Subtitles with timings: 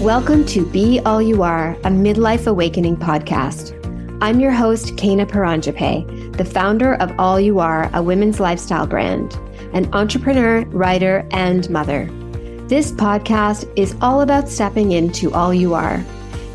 [0.00, 3.76] Welcome to Be All You Are, a midlife awakening podcast.
[4.22, 9.34] I'm your host, Kena Paranjape, the founder of All You Are, a women's lifestyle brand,
[9.74, 12.06] an entrepreneur, writer, and mother.
[12.66, 16.02] This podcast is all about stepping into all you are.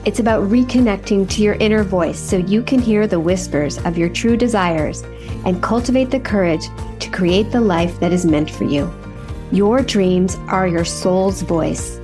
[0.05, 4.09] It's about reconnecting to your inner voice so you can hear the whispers of your
[4.09, 5.03] true desires
[5.45, 6.65] and cultivate the courage
[6.99, 8.91] to create the life that is meant for you.
[9.51, 11.99] Your dreams are your soul's voice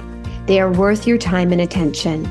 [0.45, 2.29] they are worth your time and attention.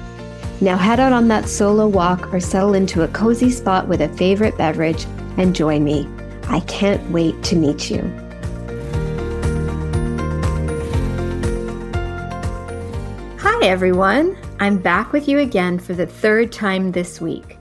[0.61, 4.09] Now head out on that solo walk or settle into a cozy spot with a
[4.11, 5.07] favorite beverage
[5.39, 6.09] and join me.
[6.49, 8.03] I can't wait to meet you.
[13.39, 14.37] Hi, everyone.
[14.59, 17.57] I'm back with you again for the third time this week.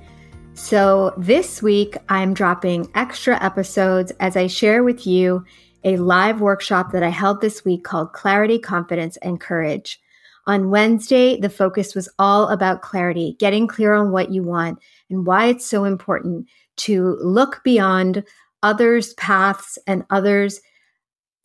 [0.53, 5.45] So, this week I'm dropping extra episodes as I share with you
[5.85, 10.01] a live workshop that I held this week called Clarity, Confidence, and Courage.
[10.49, 14.79] On Wednesday, the focus was all about clarity, getting clear on what you want
[15.11, 16.47] and why it's so important
[16.77, 18.23] to look beyond
[18.63, 20.59] others' paths and others'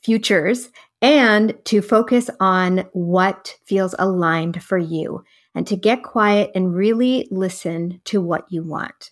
[0.03, 0.71] futures
[1.03, 5.23] and to focus on what feels aligned for you
[5.55, 9.11] and to get quiet and really listen to what you want.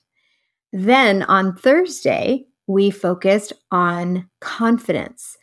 [0.73, 5.37] Then on Thursday, we focused on confidence,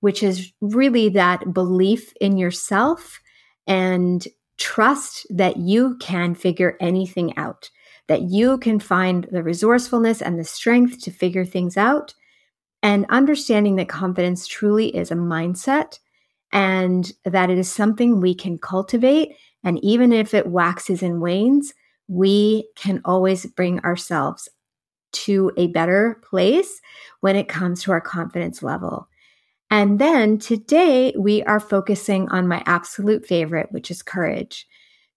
[0.00, 3.22] which is really that belief in yourself
[3.66, 4.26] and
[4.58, 7.70] trust that you can figure anything out,
[8.08, 12.14] that you can find the resourcefulness and the strength to figure things out,
[12.82, 15.98] and understanding that confidence truly is a mindset
[16.52, 19.34] and that it is something we can cultivate.
[19.64, 21.72] And even if it waxes and wanes,
[22.06, 24.48] we can always bring ourselves
[25.12, 26.80] to a better place
[27.20, 29.08] when it comes to our confidence level.
[29.70, 34.66] And then today we are focusing on my absolute favorite, which is courage.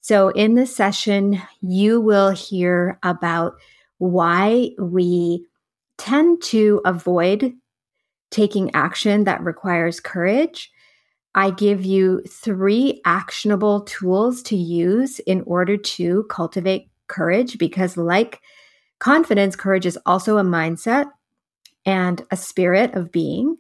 [0.01, 3.55] So in this session, you will hear about
[3.97, 5.45] why we
[5.97, 7.53] tend to avoid
[8.31, 10.71] taking action that requires courage.
[11.35, 18.41] I give you three actionable tools to use in order to cultivate courage because, like
[18.99, 21.05] confidence, courage is also a mindset
[21.85, 23.57] and a spirit of being.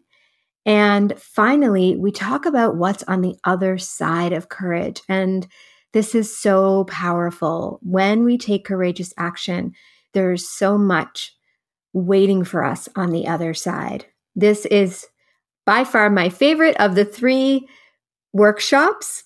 [0.67, 5.01] And finally, we talk about what's on the other side of courage.
[5.07, 5.47] And
[5.93, 7.79] this is so powerful.
[7.81, 9.73] When we take courageous action,
[10.13, 11.33] there's so much
[11.93, 14.05] waiting for us on the other side.
[14.35, 15.07] This is
[15.65, 17.67] by far my favorite of the three
[18.33, 19.23] workshops.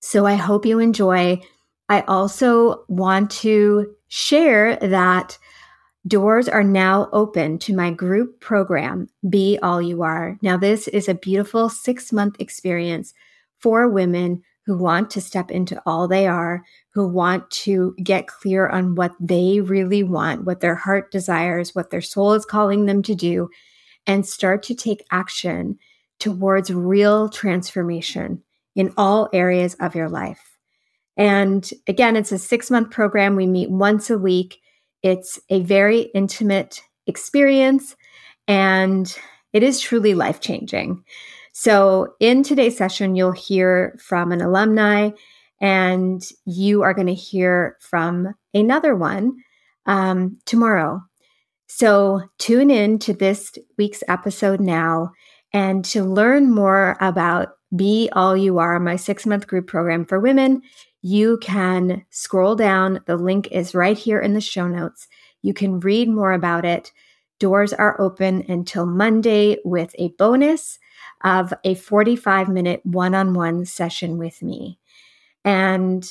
[0.00, 1.40] So I hope you enjoy.
[1.88, 5.38] I also want to share that
[6.06, 10.36] Doors are now open to my group program, Be All You Are.
[10.42, 13.14] Now, this is a beautiful six month experience
[13.60, 18.68] for women who want to step into all they are, who want to get clear
[18.68, 23.02] on what they really want, what their heart desires, what their soul is calling them
[23.02, 23.48] to do,
[24.06, 25.78] and start to take action
[26.18, 28.42] towards real transformation
[28.74, 30.58] in all areas of your life.
[31.16, 33.36] And again, it's a six month program.
[33.36, 34.61] We meet once a week.
[35.02, 37.96] It's a very intimate experience
[38.46, 39.16] and
[39.52, 41.04] it is truly life changing.
[41.52, 45.10] So, in today's session, you'll hear from an alumni
[45.60, 49.36] and you are going to hear from another one
[49.86, 51.02] um, tomorrow.
[51.66, 55.12] So, tune in to this week's episode now.
[55.54, 60.20] And to learn more about Be All You Are, my six month group program for
[60.20, 60.62] women,
[61.02, 63.00] you can scroll down.
[63.06, 65.08] The link is right here in the show notes.
[65.42, 66.92] You can read more about it.
[67.38, 70.78] Doors are open until Monday with a bonus
[71.24, 74.78] of a 45 minute one on one session with me.
[75.44, 76.08] And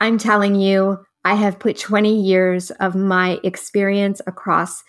[0.00, 4.82] I'm telling you, I have put 20 years of my experience across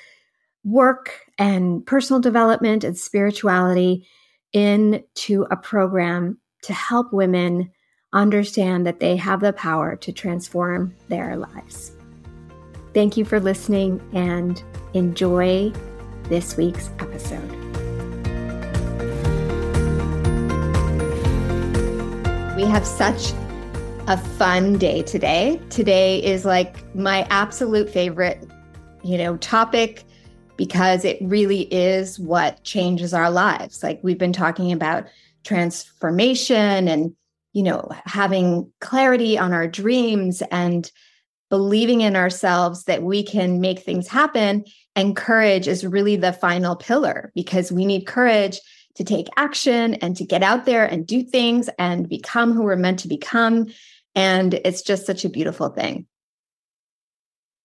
[0.64, 4.08] work and personal development and spirituality
[4.54, 7.72] into a program to help women
[8.14, 11.92] understand that they have the power to transform their lives.
[12.94, 14.62] Thank you for listening and
[14.94, 15.72] enjoy
[16.24, 17.50] this week's episode.
[22.56, 23.32] We have such
[24.08, 25.60] a fun day today.
[25.70, 28.46] Today is like my absolute favorite,
[29.04, 30.04] you know, topic
[30.62, 33.82] because it really is what changes our lives.
[33.82, 35.08] Like we've been talking about
[35.44, 37.16] transformation and
[37.54, 40.92] you know, having clarity on our dreams and
[41.50, 44.64] believing in ourselves that we can make things happen.
[44.96, 48.60] And courage is really the final pillar because we need courage
[48.98, 52.76] to take action and to get out there and do things and become who we're
[52.76, 53.66] meant to become.
[54.14, 56.06] And it's just such a beautiful thing.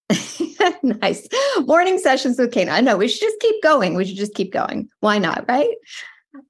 [0.83, 1.29] nice.
[1.61, 2.83] Morning sessions with Kena.
[2.83, 3.95] Know we should just keep going.
[3.95, 4.89] We should just keep going.
[5.01, 5.45] Why not?
[5.49, 5.75] Right.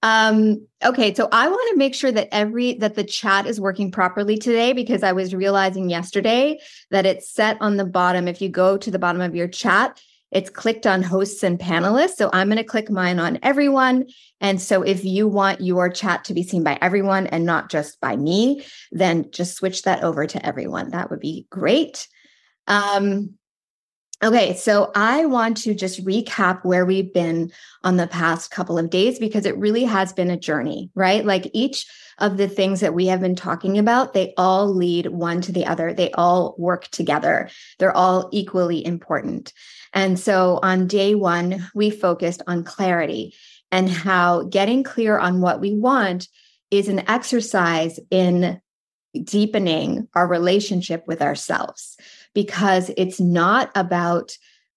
[0.02, 3.92] Um, okay, so I want to make sure that every that the chat is working
[3.92, 6.58] properly today because I was realizing yesterday
[6.90, 8.26] that it's set on the bottom.
[8.26, 10.00] If you go to the bottom of your chat,
[10.32, 12.16] it's clicked on hosts and panelists.
[12.16, 14.06] So I'm going to click mine on everyone.
[14.40, 18.00] And so if you want your chat to be seen by everyone and not just
[18.00, 20.90] by me, then just switch that over to everyone.
[20.90, 22.08] That would be great.
[22.66, 23.35] Um,
[24.22, 27.52] Okay, so I want to just recap where we've been
[27.84, 31.22] on the past couple of days because it really has been a journey, right?
[31.22, 31.86] Like each
[32.18, 35.66] of the things that we have been talking about, they all lead one to the
[35.66, 35.92] other.
[35.92, 37.50] They all work together.
[37.78, 39.52] They're all equally important.
[39.92, 43.34] And so on day one, we focused on clarity
[43.70, 46.28] and how getting clear on what we want
[46.70, 48.62] is an exercise in
[49.24, 51.96] deepening our relationship with ourselves
[52.34, 54.36] because it's not about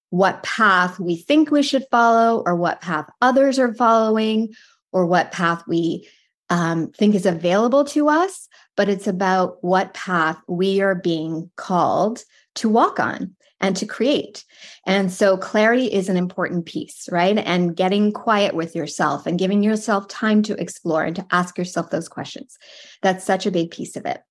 [0.09, 4.53] what path we think we should follow or what path others are following
[4.91, 6.07] or what path we
[6.49, 12.23] um, think is available to us, but it's about what path we are being called
[12.55, 14.45] to walk on and to create.
[14.85, 17.37] And so clarity is an important piece, right?
[17.37, 21.89] And getting quiet with yourself and giving yourself time to explore and to ask yourself
[21.89, 22.57] those questions.
[23.01, 24.21] That's such a big piece of it.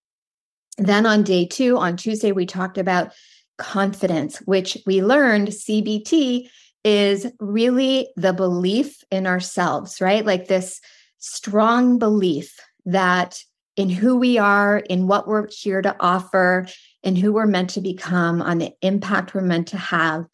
[0.79, 3.13] Then on day two, on Tuesday, we talked about
[3.59, 6.49] confidence, which we learned CBT
[6.85, 10.25] is really the belief in ourselves, right?
[10.25, 10.81] Like this
[11.19, 13.43] strong belief that
[13.77, 16.67] in who we are, in what we're here to offer,
[17.03, 20.27] in who we're meant to become, on the impact we're meant to have.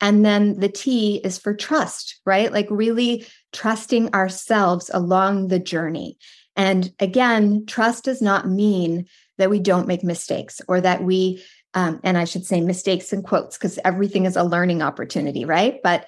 [0.00, 2.52] And then the T is for trust, right?
[2.52, 6.18] Like really trusting ourselves along the journey.
[6.54, 9.06] And again, trust does not mean
[9.38, 11.42] that we don't make mistakes or that we,
[11.74, 15.80] um, and I should say mistakes in quotes because everything is a learning opportunity, right?
[15.82, 16.06] But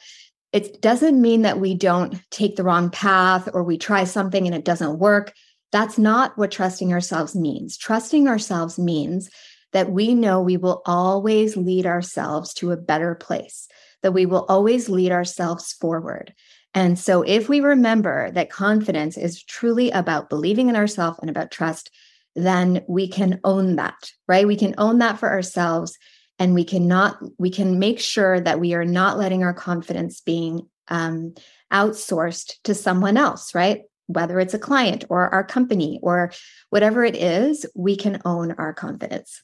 [0.53, 4.55] it doesn't mean that we don't take the wrong path or we try something and
[4.55, 5.33] it doesn't work.
[5.73, 7.77] That's not what trusting ourselves means.
[7.77, 9.31] Trusting ourselves means
[9.73, 13.69] that we know we will always lead ourselves to a better place,
[14.03, 16.33] that we will always lead ourselves forward.
[16.75, 21.51] And so, if we remember that confidence is truly about believing in ourselves and about
[21.51, 21.91] trust,
[22.39, 24.47] then we can own that, right?
[24.47, 25.99] We can own that for ourselves
[26.39, 30.69] and we cannot we can make sure that we are not letting our confidence being
[30.89, 31.35] um,
[31.73, 36.33] outsourced to someone else right whether it's a client or our company or
[36.71, 39.43] whatever it is we can own our confidence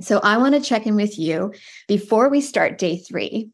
[0.00, 1.52] so i want to check in with you
[1.86, 3.50] before we start day three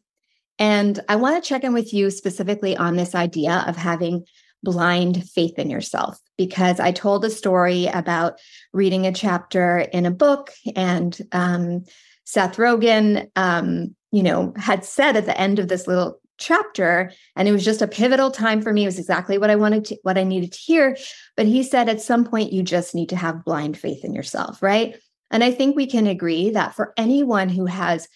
[0.57, 4.25] and i want to check in with you specifically on this idea of having
[4.65, 8.39] blind faith in yourself because I told a story about
[8.73, 11.85] reading a chapter in a book, and um,
[12.25, 17.47] Seth Rogen, um, you know, had said at the end of this little chapter, and
[17.47, 18.83] it was just a pivotal time for me.
[18.83, 20.97] It was exactly what I wanted to, what I needed to hear.
[21.37, 24.61] But he said, at some point, you just need to have blind faith in yourself,
[24.61, 24.97] right?
[25.31, 28.09] And I think we can agree that for anyone who has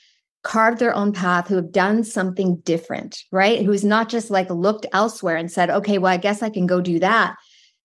[0.43, 3.63] carved their own path, who have done something different, right?
[3.63, 6.81] Who's not just like looked elsewhere and said, okay, well, I guess I can go
[6.81, 7.35] do that.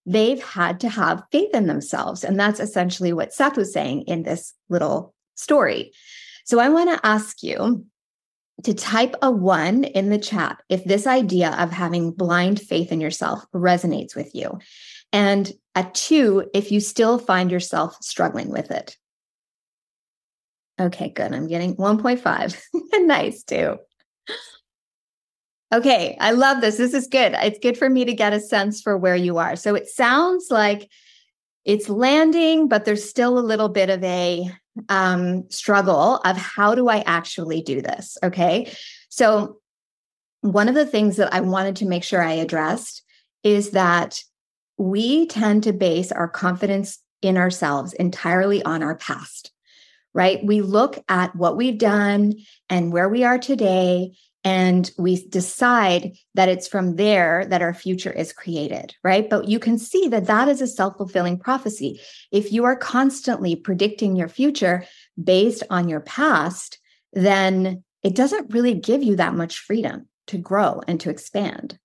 [0.07, 2.25] They've had to have faith in themselves.
[2.25, 5.93] And that's essentially what Seth was saying in this little story.
[6.45, 7.87] So I want to ask you
[8.63, 13.01] to type a one in the chat if this idea of having blind faith in
[13.01, 14.59] yourself resonates with you.
[15.13, 18.97] And a two if you still find yourself struggling with it.
[20.81, 21.33] Okay, good.
[21.33, 22.61] I'm getting 1.5.
[23.07, 23.77] nice, too.
[25.73, 26.77] Okay, I love this.
[26.77, 27.35] This is good.
[27.35, 29.57] It's good for me to get a sense for where you are.
[29.57, 30.89] So it sounds like
[31.65, 34.51] it's landing, but there's still a little bit of a
[34.89, 38.19] um, struggle of how do I actually do this?
[38.23, 38.73] Okay.
[39.09, 39.61] So,
[40.41, 43.03] one of the things that I wanted to make sure I addressed
[43.43, 44.21] is that
[44.77, 49.54] we tend to base our confidence in ourselves entirely on our past
[50.15, 50.45] right?
[50.45, 52.35] We look at what we've done
[52.71, 54.13] and where we are today,
[54.45, 59.29] and we decide that it's from there that our future is created, right?
[59.29, 62.01] But you can see that that is a self fulfilling prophecy.
[62.31, 64.85] If you are constantly predicting your future
[65.23, 66.79] based on your past,
[67.15, 71.79] then it doesn't really give you that much freedom to grow and to expand.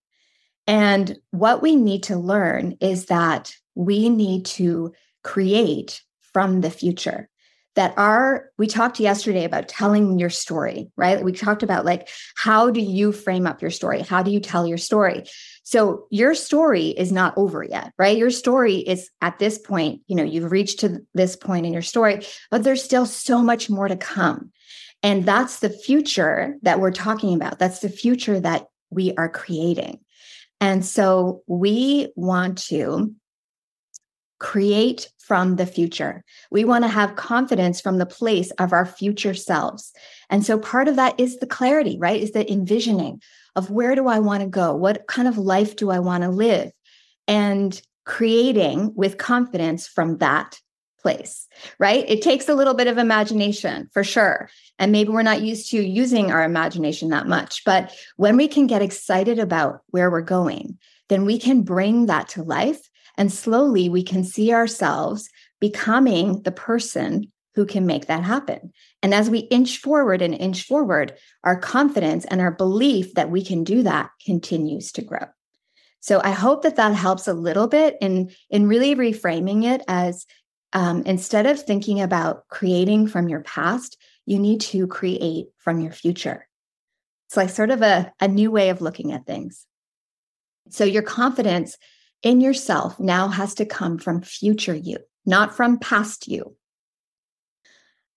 [0.67, 4.93] And what we need to learn is that we need to
[5.24, 6.01] create
[6.33, 7.29] from the future
[7.75, 11.23] that are we talked yesterday about telling your story right?
[11.23, 14.01] We talked about like how do you frame up your story?
[14.01, 15.23] How do you tell your story?
[15.63, 18.17] So your story is not over yet right?
[18.17, 21.81] Your story is at this point you know you've reached to this point in your
[21.81, 24.51] story but there's still so much more to come.
[25.01, 27.57] And that's the future that we're talking about.
[27.57, 29.99] That's the future that we are creating.
[30.61, 33.13] And so we want to
[34.39, 36.24] create from the future.
[36.50, 39.93] We want to have confidence from the place of our future selves.
[40.29, 42.22] And so part of that is the clarity, right?
[42.22, 43.22] Is the envisioning
[43.55, 44.74] of where do I want to go?
[44.75, 46.72] What kind of life do I want to live?
[47.27, 50.60] And creating with confidence from that
[51.01, 52.05] place, right?
[52.08, 54.50] It takes a little bit of imagination for sure.
[54.79, 57.63] And maybe we're not used to using our imagination that much.
[57.65, 60.77] But when we can get excited about where we're going,
[61.08, 62.88] then we can bring that to life
[63.19, 68.71] and slowly we can see ourselves becoming the person who can make that happen.
[69.03, 73.43] And as we inch forward and inch forward, our confidence and our belief that we
[73.43, 75.25] can do that continues to grow.
[75.99, 80.25] So I hope that that helps a little bit in, in really reframing it as
[80.71, 85.91] um, instead of thinking about creating from your past, you need to create from your
[85.91, 86.47] future.
[87.27, 89.65] It's like sort of a, a new way of looking at things.
[90.69, 91.75] So your confidence
[92.23, 96.55] in yourself now has to come from future you, not from past you.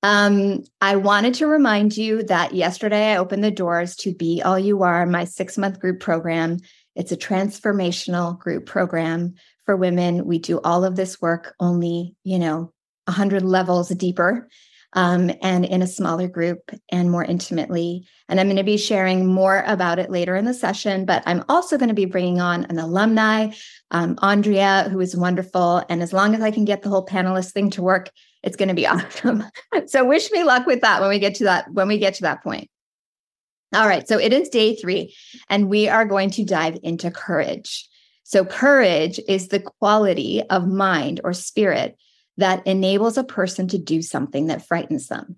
[0.02, 4.58] Um, I wanted to remind you that yesterday I opened the doors to Be All
[4.58, 6.58] You Are, my six month group program.
[6.96, 10.26] It's a transformational group program for women.
[10.26, 12.72] We do all of this work only, you know,
[13.06, 14.48] 100 levels deeper
[14.94, 18.06] um, and in a smaller group and more intimately.
[18.28, 21.44] And I'm going to be sharing more about it later in the session, but I'm
[21.48, 23.52] also going to be bringing on an alumni,
[23.90, 25.82] um, Andrea, who is wonderful.
[25.88, 28.10] And as long as I can get the whole panelist thing to work,
[28.42, 29.44] it's going to be awesome.
[29.86, 32.22] so wish me luck with that when we get to that when we get to
[32.22, 32.68] that point.
[33.74, 35.14] All right, so it is day 3
[35.48, 37.88] and we are going to dive into courage.
[38.22, 41.96] So courage is the quality of mind or spirit
[42.36, 45.36] that enables a person to do something that frightens them.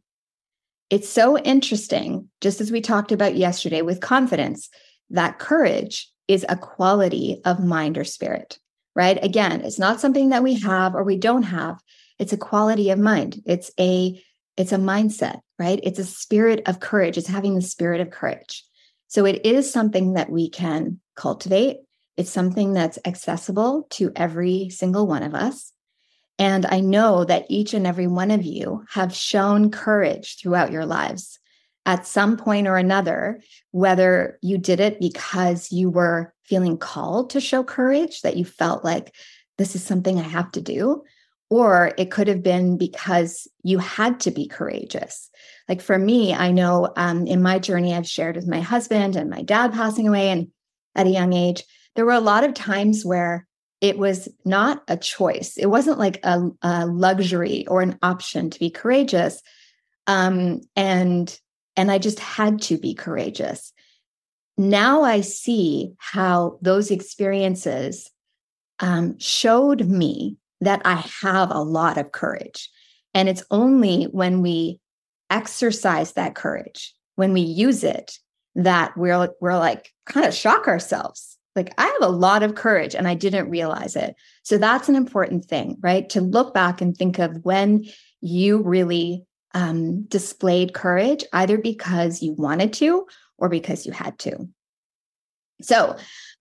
[0.91, 4.69] It's so interesting, just as we talked about yesterday with confidence,
[5.11, 8.59] that courage is a quality of mind or spirit,
[8.95, 9.23] right?
[9.23, 11.81] Again, it's not something that we have or we don't have.
[12.19, 13.43] It's a quality of mind.
[13.47, 14.21] It's a
[14.57, 15.81] it's a mindset, right?
[15.83, 17.19] It's a spirit of courage.
[17.19, 18.65] It's having the spirit of courage.
[19.09, 21.79] So it is something that we can cultivate.
[22.17, 25.73] It's something that's accessible to every single one of us.
[26.39, 30.87] And I know that each and every one of you have shown courage throughout your
[30.87, 31.39] lives
[31.87, 37.41] at some point or another, whether you did it because you were feeling called to
[37.41, 39.15] show courage, that you felt like
[39.59, 41.05] this is something I have to do,
[41.51, 45.31] or it could have been because you had to be courageous.
[45.69, 49.31] Like for me, I know um, in my journey, I've shared with my husband and
[49.31, 50.49] my dad passing away and
[50.97, 51.65] at a young age,
[51.97, 53.47] there were a lot of times where
[53.81, 55.57] it was not a choice.
[55.57, 59.43] It wasn't like a, a luxury or an option to be courageous.
[60.07, 61.39] Um, and
[61.77, 63.73] and I just had to be courageous.
[64.57, 68.11] Now I see how those experiences
[68.79, 72.71] um, showed me that I have a lot of courage.
[73.13, 74.81] And it's only when we
[75.31, 78.19] exercise that courage, when we use it,
[78.55, 82.95] that we're, we're like kind of shock ourselves like I have a lot of courage
[82.95, 84.17] and I didn't realize it.
[84.43, 86.09] So that's an important thing, right?
[86.11, 87.85] To look back and think of when
[88.21, 93.07] you really um, displayed courage, either because you wanted to
[93.39, 94.49] or because you had to.
[95.63, 95.97] So,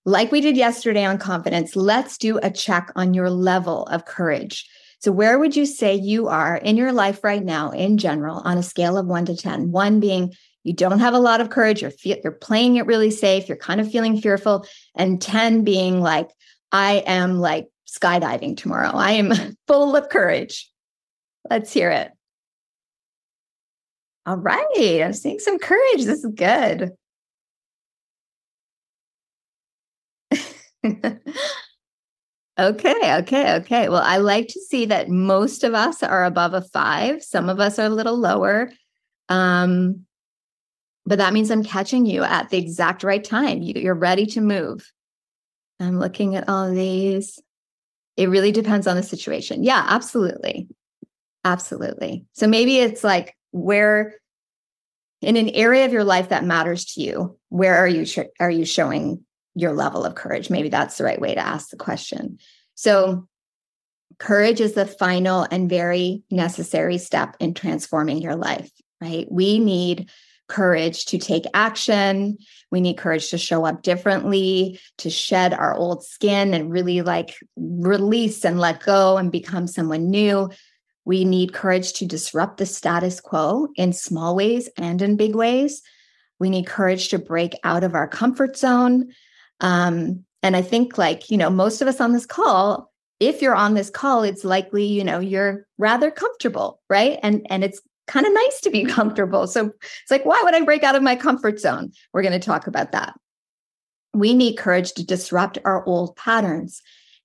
[0.05, 4.67] like we did yesterday on confidence, let's do a check on your level of courage.
[4.99, 8.57] So, where would you say you are in your life right now, in general, on
[8.57, 9.71] a scale of one to 10?
[9.71, 13.11] One being you don't have a lot of courage, you're, fe- you're playing it really
[13.11, 14.65] safe, you're kind of feeling fearful,
[14.95, 16.29] and 10 being like,
[16.71, 18.91] I am like skydiving tomorrow.
[18.93, 19.33] I am
[19.67, 20.71] full of courage.
[21.49, 22.11] Let's hear it.
[24.25, 26.05] All right, I'm seeing some courage.
[26.05, 26.91] This is good.
[30.85, 31.19] okay,
[32.59, 33.89] okay, okay.
[33.89, 37.21] Well, I like to see that most of us are above a five.
[37.21, 38.71] Some of us are a little lower.
[39.27, 40.05] Um,
[41.05, 43.61] but that means I'm catching you at the exact right time.
[43.61, 44.91] You, are ready to move.
[45.79, 47.39] I'm looking at all these.
[48.15, 49.63] It really depends on the situation.
[49.63, 50.69] Yeah, absolutely.
[51.43, 52.25] Absolutely.
[52.33, 54.15] So maybe it's like where
[55.21, 58.05] in an area of your life that matters to you, where are you
[58.39, 59.23] are you showing
[59.55, 60.49] your level of courage?
[60.49, 62.37] Maybe that's the right way to ask the question.
[62.75, 63.27] So
[64.19, 69.27] courage is the final and very necessary step in transforming your life, right?
[69.29, 70.09] We need
[70.47, 72.37] courage to take action.
[72.71, 77.35] We need courage to show up differently, to shed our old skin and really like
[77.55, 80.49] release and let go and become someone new.
[81.05, 85.81] We need courage to disrupt the status quo in small ways and in big ways.
[86.39, 89.13] We need courage to break out of our comfort zone.
[89.59, 93.55] Um, and I think, like, you know, most of us on this call, if you're
[93.55, 97.19] on this call, it's likely, you know, you're rather comfortable, right?
[97.23, 97.81] And and it's
[98.13, 99.47] kind of nice to be comfortable.
[99.47, 101.91] So it's like, why would I break out of my comfort zone?
[102.13, 103.15] We're going to talk about that.
[104.13, 106.81] We need courage to disrupt our old patterns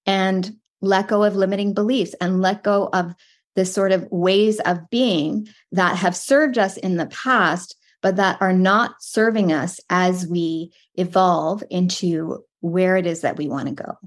[0.07, 3.15] and let go of limiting beliefs and let go of
[3.57, 8.41] the sort of ways of being that have served us in the past, but that
[8.41, 13.75] are not serving us as we evolve into where it is that we want to
[13.75, 13.99] go.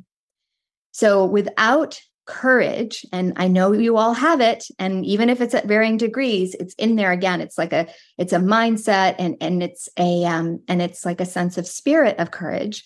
[0.92, 5.68] So without courage and i know you all have it and even if it's at
[5.68, 7.42] varying degrees it's in there again.
[7.42, 11.26] It's like a it's a mindset and and it's a um and it's like a
[11.26, 12.84] sense of spirit of courage.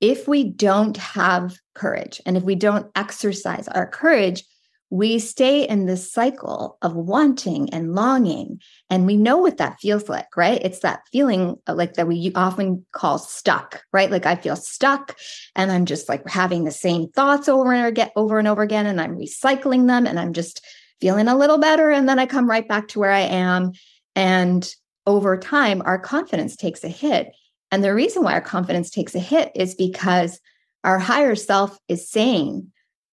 [0.00, 4.44] If we don't have courage and if we don't exercise our courage
[4.90, 8.60] we stay in this cycle of wanting and longing.
[8.88, 10.60] And we know what that feels like, right?
[10.62, 14.10] It's that feeling uh, like that we often call stuck, right?
[14.10, 15.16] Like I feel stuck
[15.56, 18.86] and I'm just like having the same thoughts over and again, over and over again,
[18.86, 20.64] and I'm recycling them and I'm just
[21.00, 21.90] feeling a little better.
[21.90, 23.72] And then I come right back to where I am.
[24.14, 24.72] And
[25.04, 27.32] over time, our confidence takes a hit.
[27.72, 30.40] And the reason why our confidence takes a hit is because
[30.84, 32.70] our higher self is saying,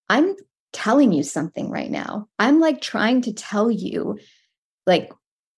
[0.08, 0.36] I'm
[0.74, 2.27] telling you something right now.
[2.39, 4.20] I'm like trying to tell you
[4.86, 5.12] like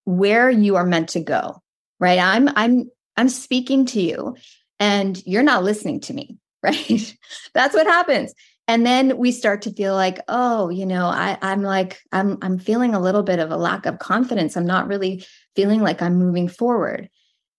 [0.03, 1.61] where you are meant to go.
[1.99, 2.19] Right?
[2.19, 4.35] I'm I'm I'm speaking to you
[4.79, 7.17] and you're not listening to me, right?
[7.53, 8.33] That's what happens.
[8.67, 12.57] And then we start to feel like, oh, you know, I, I'm like, I'm I'm
[12.57, 14.57] feeling a little bit of a lack of confidence.
[14.57, 17.09] I'm not really feeling like I'm moving forward.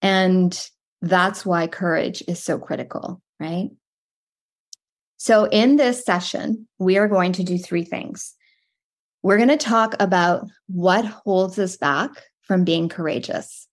[0.03, 0.69] And
[1.03, 3.71] that's why courage is so critical, right?
[5.27, 8.33] So, in this session, we are going to do three things.
[9.25, 12.11] We're going to talk about what holds us back
[12.43, 13.67] from being courageous.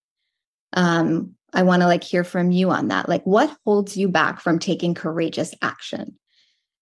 [0.75, 3.07] Um, I want to like hear from you on that.
[3.07, 6.17] Like, what holds you back from taking courageous action?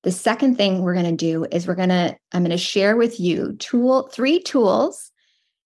[0.03, 2.95] The second thing we're going to do is we're going to, I'm going to share
[2.95, 5.11] with you tool, three tools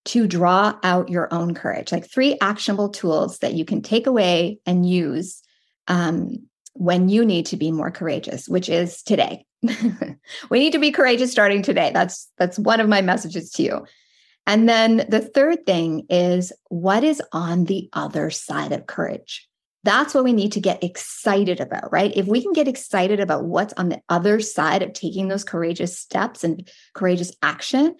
[0.06, 4.58] to draw out your own courage, like three actionable tools that you can take away
[4.66, 5.44] and use
[5.88, 9.46] um, when you need to be more courageous, which is today.
[10.50, 11.92] we need to be courageous starting today.
[11.94, 13.86] That's that's one of my messages to you.
[14.46, 19.48] And then the third thing is what is on the other side of courage?
[19.84, 22.16] That's what we need to get excited about, right?
[22.16, 25.98] If we can get excited about what's on the other side of taking those courageous
[25.98, 27.96] steps and courageous action,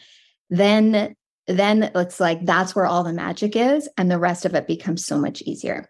[0.50, 1.16] then
[1.48, 5.06] then it's like that's where all the magic is and the rest of it becomes
[5.06, 5.90] so much easier.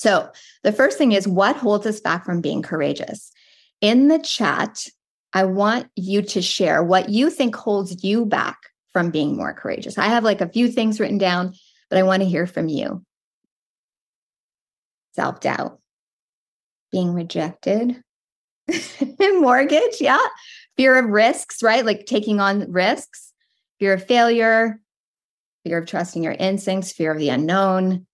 [0.00, 0.30] So,
[0.62, 3.30] the first thing is what holds us back from being courageous?
[3.82, 4.86] In the chat,
[5.34, 8.56] I want you to share what you think holds you back
[8.94, 9.98] from being more courageous.
[9.98, 11.52] I have like a few things written down,
[11.90, 13.04] but I want to hear from you.
[15.12, 15.80] Self doubt,
[16.90, 18.02] being rejected,
[19.20, 20.26] mortgage, yeah.
[20.78, 21.84] Fear of risks, right?
[21.84, 23.34] Like taking on risks,
[23.78, 24.80] fear of failure,
[25.62, 28.06] fear of trusting your instincts, fear of the unknown,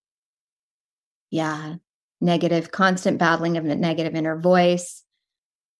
[1.29, 1.75] yeah.
[2.19, 5.03] Negative, constant battling of the negative inner voice.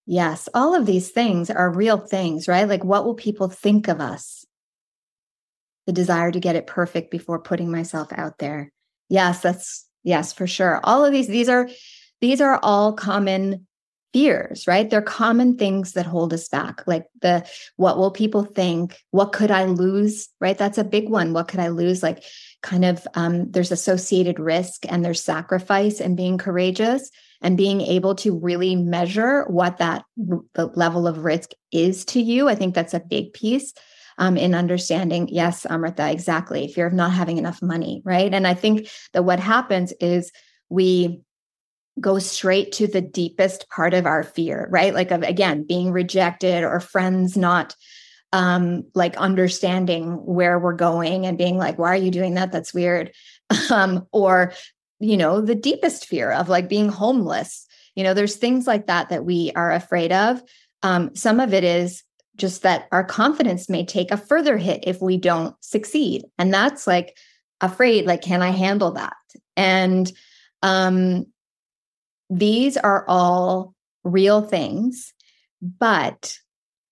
[0.05, 2.67] Yes, all of these things are real things, right?
[2.67, 4.45] Like, what will people think of us?
[5.85, 8.71] The desire to get it perfect before putting myself out there.
[9.09, 10.79] Yes, that's yes, for sure.
[10.83, 11.69] All of these, these are
[12.21, 13.66] these are all common
[14.17, 14.89] fears, right?
[14.89, 16.81] They're common things that hold us back.
[16.87, 18.97] Like the what will people think?
[19.11, 20.29] What could I lose?
[20.41, 20.57] Right?
[20.57, 21.33] That's a big one.
[21.33, 22.01] What could I lose?
[22.01, 22.23] Like
[22.63, 27.11] kind of um, there's associated risk and there's sacrifice and being courageous
[27.43, 32.49] and being able to really measure what that the level of risk is to you.
[32.49, 33.71] I think that's a big piece.
[34.19, 36.73] Um, in understanding, yes, Amrita, exactly.
[36.73, 38.33] Fear of not having enough money, right?
[38.33, 40.31] And I think that what happens is
[40.69, 41.21] we
[41.99, 44.93] go straight to the deepest part of our fear, right?
[44.93, 47.75] Like of again being rejected or friends not
[48.33, 52.51] um like understanding where we're going and being like why are you doing that?
[52.51, 53.11] That's weird.
[53.71, 54.53] Um or
[54.99, 57.65] you know the deepest fear of like being homeless.
[57.95, 60.41] You know there's things like that that we are afraid of.
[60.83, 62.03] Um some of it is
[62.35, 66.23] just that our confidence may take a further hit if we don't succeed.
[66.37, 67.17] And that's like
[67.61, 69.15] afraid like can i handle that?
[69.55, 70.11] And
[70.61, 71.25] um
[72.29, 75.13] these are all real things
[75.61, 76.37] but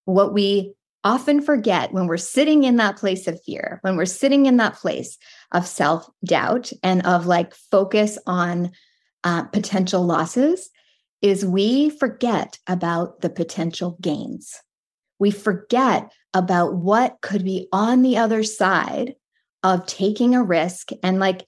[0.06, 0.74] what we
[1.06, 4.74] often forget when we're sitting in that place of fear, when we're sitting in that
[4.74, 5.18] place
[5.52, 8.72] of self doubt and of like focus on
[9.24, 10.70] uh, potential losses,
[11.22, 14.60] is we forget about the potential gains.
[15.20, 19.16] We forget about what could be on the other side
[19.64, 21.46] of taking a risk and like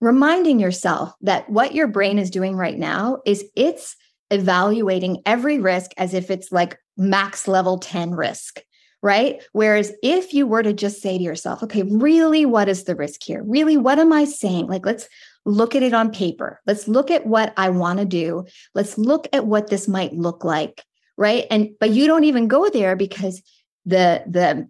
[0.00, 3.96] reminding yourself that what your brain is doing right now is it's
[4.30, 8.60] evaluating every risk as if it's like max level 10 risk
[9.02, 9.42] right?
[9.52, 13.22] Whereas if you were to just say to yourself, okay, really, what is the risk
[13.22, 13.42] here?
[13.44, 14.66] Really, what am I saying?
[14.66, 15.08] Like, let's
[15.44, 16.60] look at it on paper.
[16.66, 18.44] Let's look at what I want to do.
[18.74, 20.84] Let's look at what this might look like,
[21.16, 21.46] right?
[21.50, 23.40] And but you don't even go there because
[23.86, 24.68] the the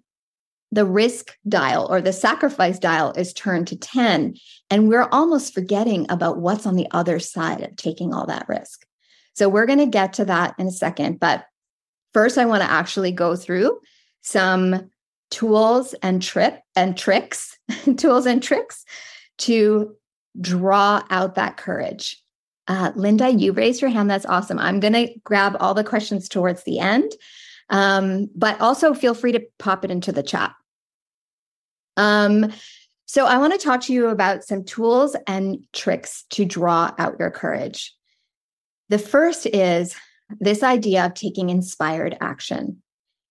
[0.71, 4.35] the risk dial or the sacrifice dial is turned to 10
[4.71, 8.85] and we're almost forgetting about what's on the other side of taking all that risk.
[9.35, 11.47] So we're going to get to that in a second, but
[12.13, 13.81] first I want to actually go through
[14.23, 14.91] some
[15.31, 17.57] tools and trip and tricks,
[17.97, 18.85] tools and tricks
[19.39, 19.97] to
[20.41, 22.23] draw out that courage.
[22.67, 24.11] Uh, Linda, you raised your hand.
[24.11, 24.59] That's awesome.
[24.59, 27.13] I'm going to grab all the questions towards the end,
[27.71, 30.53] um, but also feel free to pop it into the chat.
[31.97, 32.53] Um,
[33.07, 37.17] so, I want to talk to you about some tools and tricks to draw out
[37.19, 37.95] your courage.
[38.89, 39.95] The first is
[40.41, 42.83] this idea of taking inspired action.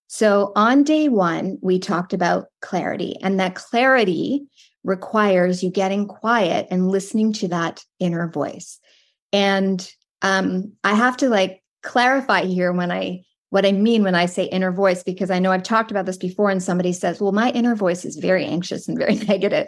[0.07, 4.45] So on day one, we talked about clarity, and that clarity
[4.83, 8.79] requires you getting quiet and listening to that inner voice.
[9.33, 9.87] And
[10.21, 14.45] um, I have to like clarify here when I what I mean when I say
[14.45, 17.51] inner voice, because I know I've talked about this before, and somebody says, Well, my
[17.51, 19.67] inner voice is very anxious and very negative.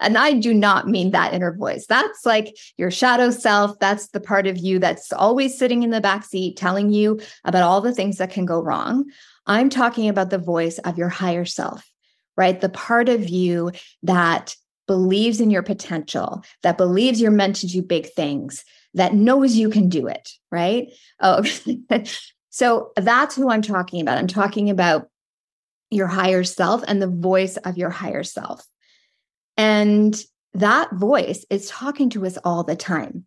[0.00, 1.86] And I do not mean that inner voice.
[1.86, 3.78] That's like your shadow self.
[3.78, 7.62] That's the part of you that's always sitting in the back seat telling you about
[7.62, 9.04] all the things that can go wrong.
[9.46, 11.88] I'm talking about the voice of your higher self,
[12.36, 12.58] right?
[12.60, 17.82] The part of you that believes in your potential, that believes you're meant to do
[17.82, 18.64] big things,
[18.94, 20.88] that knows you can do it, right?
[21.20, 21.44] Oh,
[22.50, 24.18] so that's who I'm talking about.
[24.18, 25.08] I'm talking about
[25.90, 28.64] your higher self and the voice of your higher self.
[29.56, 30.20] And
[30.54, 33.26] that voice is talking to us all the time.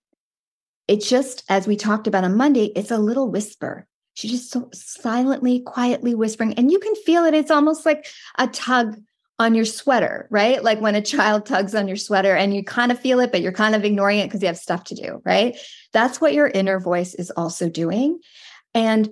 [0.87, 3.87] It's just, as we talked about on Monday, it's a little whisper.
[4.13, 6.53] She's just so silently, quietly whispering.
[6.55, 7.33] And you can feel it.
[7.33, 8.05] It's almost like
[8.37, 8.97] a tug
[9.39, 10.63] on your sweater, right?
[10.63, 13.41] Like when a child tugs on your sweater and you kind of feel it, but
[13.41, 15.57] you're kind of ignoring it because you have stuff to do, right?
[15.93, 18.19] That's what your inner voice is also doing.
[18.73, 19.09] And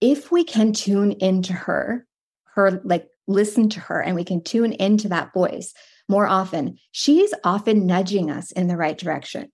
[0.00, 2.06] if we can tune into her,
[2.54, 5.72] her, like listen to her, and we can tune into that voice
[6.08, 9.50] more often, she's often nudging us in the right direction.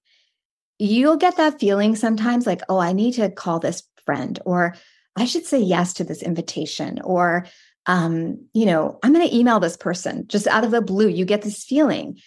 [0.79, 4.75] You'll get that feeling sometimes like, oh, I need to call this friend, or
[5.17, 7.47] I should say yes to this invitation, or,
[7.87, 11.09] um, you know, I'm going to email this person just out of the blue.
[11.09, 12.19] You get this feeling.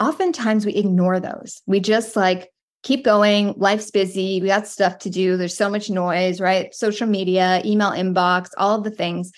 [0.00, 1.62] Oftentimes we ignore those.
[1.66, 2.50] We just like
[2.82, 3.54] keep going.
[3.56, 4.40] Life's busy.
[4.40, 5.36] We got stuff to do.
[5.36, 6.74] There's so much noise, right?
[6.74, 9.32] Social media, email inbox, all of the things.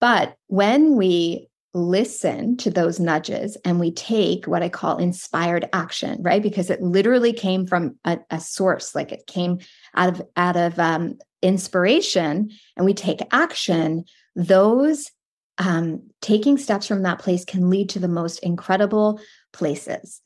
[0.00, 6.22] But when we listen to those nudges and we take what I call inspired action,
[6.22, 6.42] right?
[6.42, 9.58] Because it literally came from a, a source, like it came
[9.94, 14.04] out of out of um, inspiration, and we take action.
[14.34, 15.10] Those
[15.58, 19.20] um, taking steps from that place can lead to the most incredible
[19.52, 20.20] places.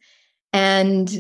[0.53, 1.11] And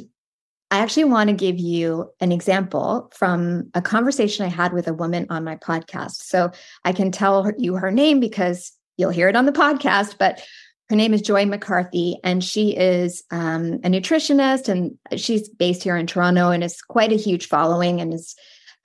[0.72, 4.94] I actually want to give you an example from a conversation I had with a
[4.94, 6.22] woman on my podcast.
[6.22, 6.50] So
[6.82, 10.42] I can tell you her name because you'll hear it on the podcast, but
[10.88, 15.96] her name is Joy McCarthy, and she is um, a nutritionist, and she's based here
[15.98, 18.35] in Toronto, and is quite a huge following, and has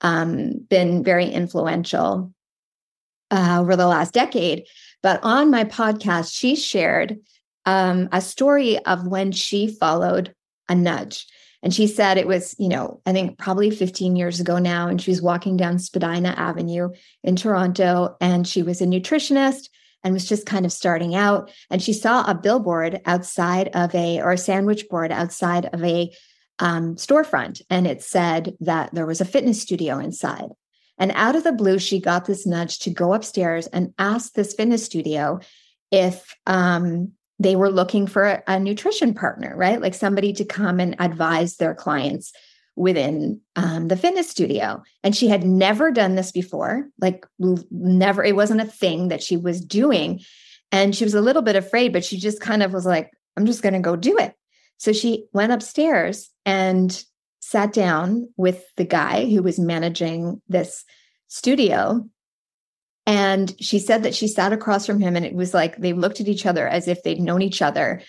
[0.02, 2.34] um, been very influential
[3.30, 4.66] uh, over the last decade.
[5.02, 7.18] But on my podcast, she shared
[7.64, 10.34] um, a story of when she followed
[10.68, 11.26] a nudge.
[11.62, 14.88] And she said it was, you know, I think probably 15 years ago now.
[14.88, 16.90] And she was walking down Spadina Avenue
[17.24, 19.68] in Toronto, and she was a nutritionist
[20.04, 21.50] and was just kind of starting out.
[21.70, 26.12] And she saw a billboard outside of a, or a sandwich board outside of a
[26.60, 27.62] um, storefront.
[27.68, 30.50] And it said that there was a fitness studio inside.
[30.98, 34.54] And out of the blue, she got this nudge to go upstairs and ask this
[34.54, 35.40] fitness studio
[35.90, 39.80] if um, they were looking for a, a nutrition partner, right?
[39.80, 42.32] Like somebody to come and advise their clients
[42.76, 44.82] within um, the fitness studio.
[45.02, 47.26] And she had never done this before, like,
[47.70, 50.20] never, it wasn't a thing that she was doing.
[50.70, 53.46] And she was a little bit afraid, but she just kind of was like, I'm
[53.46, 54.34] just going to go do it.
[54.76, 57.04] So she went upstairs and
[57.40, 60.84] sat down with the guy who was managing this
[61.28, 62.08] studio.
[63.08, 66.20] And she said that she sat across from him and it was like they looked
[66.20, 68.02] at each other as if they'd known each other,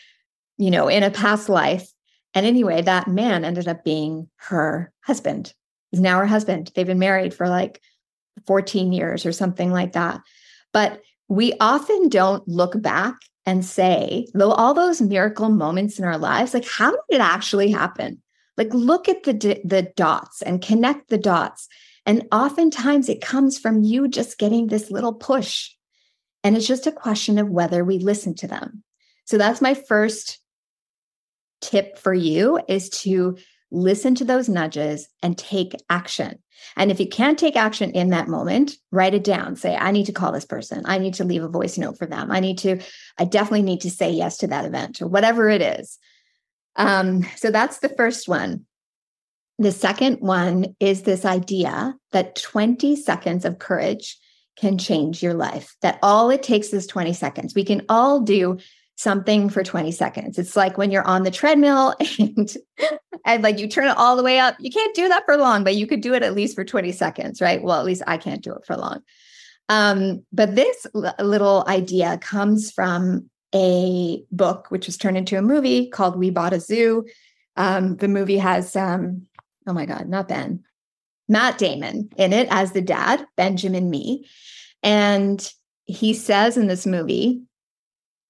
[0.58, 1.88] you know, in a past life.
[2.34, 5.54] And anyway, that man ended up being her husband.
[5.90, 6.74] He's now her husband.
[6.76, 7.82] They've been married for like
[8.46, 10.20] 14 years or something like that.
[10.74, 16.18] But we often don't look back and say, though all those miracle moments in our
[16.18, 18.22] lives, like how did it actually happen?
[18.58, 21.70] Like look at the the dots and connect the dots
[22.10, 25.70] and oftentimes it comes from you just getting this little push.
[26.44, 28.84] And it's just a question of whether we listen to them.
[29.26, 30.40] So that's my first
[31.62, 33.38] tip for you is to
[33.70, 36.40] listen to those nudges and take action.
[36.76, 39.56] And if you can't take action in that moment, write it down.
[39.56, 40.82] Say, I need to call this person.
[40.86, 42.32] I need to leave a voice note for them.
[42.32, 42.80] I need to,
[43.20, 46.00] I definitely need to say yes to that event or whatever it is.
[46.76, 48.66] Um, so that's the first one.
[49.60, 54.18] The second one is this idea that 20 seconds of courage
[54.56, 57.54] can change your life, that all it takes is 20 seconds.
[57.54, 58.58] We can all do
[58.96, 60.38] something for 20 seconds.
[60.38, 62.58] It's like when you're on the treadmill and,
[63.26, 64.56] and like you turn it all the way up.
[64.60, 66.94] You can't do that for long, but you could do it at least for 20
[66.94, 67.62] seconds, right?
[67.62, 69.02] Well, at least I can't do it for long.
[69.68, 75.42] Um, but this l- little idea comes from a book, which was turned into a
[75.42, 77.06] movie called We Bought a Zoo.
[77.56, 79.28] Um, the movie has um,
[79.70, 80.64] oh my God, not Ben,
[81.30, 84.28] Matt Damon in it as the dad, Benjamin Mee.
[84.82, 85.48] And
[85.86, 87.44] he says in this movie,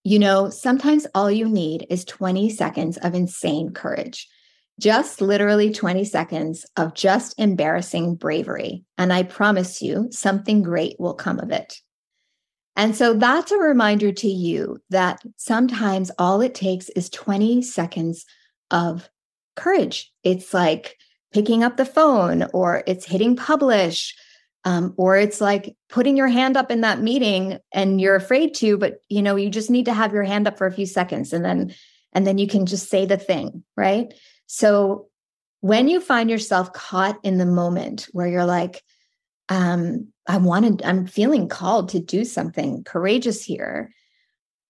[0.04, 4.28] you know, sometimes all you need is 20 seconds of insane courage,
[4.80, 8.84] just literally 20 seconds of just embarrassing bravery.
[8.97, 11.80] And I promise you, something great will come of it.
[12.75, 18.25] And so that's a reminder to you that sometimes all it takes is 20 seconds
[18.71, 19.10] of
[19.56, 20.12] courage.
[20.23, 20.97] It's like
[21.31, 24.15] picking up the phone or it's hitting publish
[24.65, 28.77] um, or it's like putting your hand up in that meeting and you're afraid to
[28.77, 31.33] but you know you just need to have your hand up for a few seconds
[31.33, 31.73] and then
[32.13, 34.13] and then you can just say the thing right?
[34.47, 35.07] So
[35.61, 38.83] when you find yourself caught in the moment where you're like
[39.49, 43.91] um i wanted i'm feeling called to do something courageous here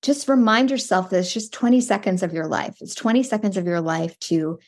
[0.02, 2.78] just remind yourself that it's just 20 seconds of your life.
[2.80, 4.60] It's 20 seconds of your life to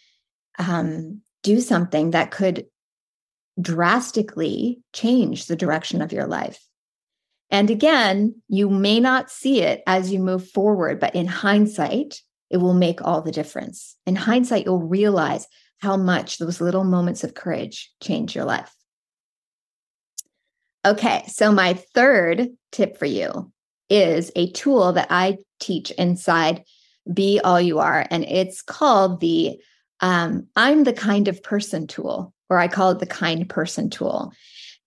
[0.59, 2.65] um do something that could
[3.59, 6.59] drastically change the direction of your life.
[7.49, 12.57] And again, you may not see it as you move forward, but in hindsight, it
[12.57, 13.97] will make all the difference.
[14.05, 15.47] In hindsight, you'll realize
[15.79, 18.73] how much those little moments of courage change your life.
[20.85, 23.51] Okay, so my third tip for you
[23.89, 26.63] is a tool that I teach inside
[27.11, 29.59] Be All You Are, and it's called the
[30.01, 34.33] um, I'm the kind of person tool, or I call it the kind person tool.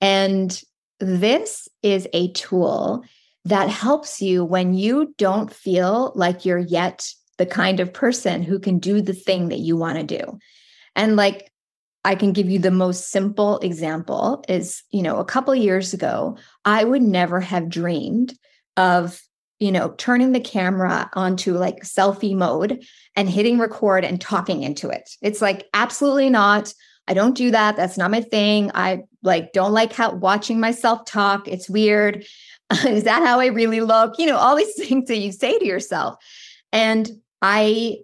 [0.01, 0.61] And
[1.01, 3.05] this is a tool
[3.45, 8.59] that helps you when you don't feel like you're yet the kind of person who
[8.59, 10.39] can do the thing that you want to do.
[10.97, 11.51] And like
[12.05, 16.37] I can give you the most simple example is, you know, a couple years ago,
[16.65, 18.35] I would never have dreamed
[18.77, 19.21] of
[19.65, 22.85] you know, turning the camera onto like selfie mode
[23.17, 25.09] and hitting record and talking into it.
[25.23, 26.75] It's like absolutely not.
[27.09, 27.75] I don't do that.
[27.75, 28.71] That's not my thing.
[28.75, 31.49] I like don't like how watching myself talk.
[31.49, 32.27] It's weird.
[32.85, 34.19] Is that how I really look?
[34.19, 36.17] You know, all these things that you say to yourself.
[36.71, 37.09] And
[37.41, 38.01] I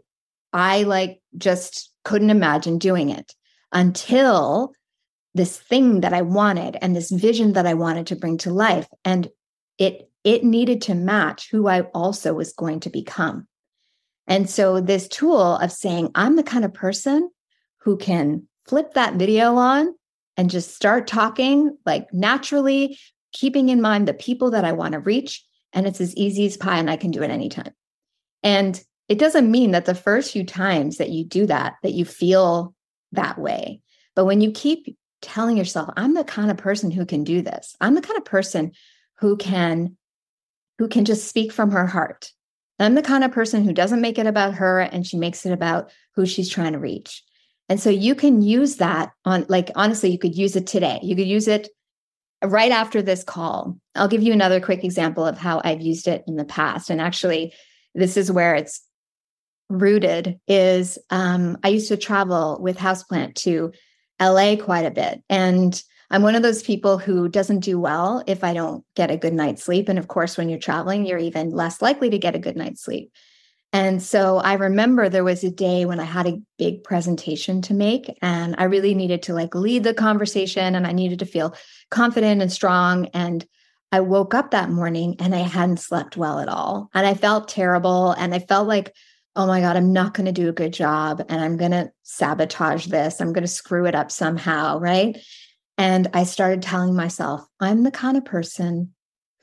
[0.55, 3.35] I like just couldn't imagine doing it
[3.70, 4.73] until
[5.35, 8.88] this thing that I wanted and this vision that I wanted to bring to life
[9.05, 9.29] and
[9.77, 13.46] it it needed to match who I also was going to become.
[14.26, 17.30] And so, this tool of saying, I'm the kind of person
[17.78, 19.94] who can flip that video on
[20.37, 22.98] and just start talking like naturally,
[23.33, 25.44] keeping in mind the people that I want to reach.
[25.72, 27.72] And it's as easy as pie, and I can do it anytime.
[28.42, 32.04] And it doesn't mean that the first few times that you do that, that you
[32.04, 32.74] feel
[33.12, 33.80] that way.
[34.14, 37.76] But when you keep telling yourself, I'm the kind of person who can do this,
[37.80, 38.72] I'm the kind of person
[39.18, 39.96] who can
[40.81, 42.33] who can just speak from her heart.
[42.79, 45.53] I'm the kind of person who doesn't make it about her and she makes it
[45.53, 47.23] about who she's trying to reach.
[47.69, 50.99] And so you can use that on, like, honestly, you could use it today.
[51.03, 51.69] You could use it
[52.43, 53.77] right after this call.
[53.95, 56.88] I'll give you another quick example of how I've used it in the past.
[56.88, 57.53] And actually,
[57.95, 58.81] this is where it's
[59.69, 63.73] rooted is um, I used to travel with Houseplant to
[64.19, 65.23] LA quite a bit.
[65.29, 69.16] And I'm one of those people who doesn't do well if I don't get a
[69.16, 69.88] good night's sleep.
[69.88, 72.83] And of course, when you're traveling, you're even less likely to get a good night's
[72.83, 73.12] sleep.
[73.73, 77.75] And so I remember there was a day when I had a big presentation to
[77.75, 81.55] make and I really needed to like lead the conversation and I needed to feel
[81.90, 83.07] confident and strong.
[83.14, 83.46] And
[83.92, 86.90] I woke up that morning and I hadn't slept well at all.
[86.94, 88.11] And I felt terrible.
[88.12, 88.92] And I felt like,
[89.37, 91.25] oh my God, I'm not going to do a good job.
[91.29, 93.20] And I'm going to sabotage this.
[93.20, 94.81] I'm going to screw it up somehow.
[94.81, 95.16] Right.
[95.81, 98.93] And I started telling myself, I'm the kind of person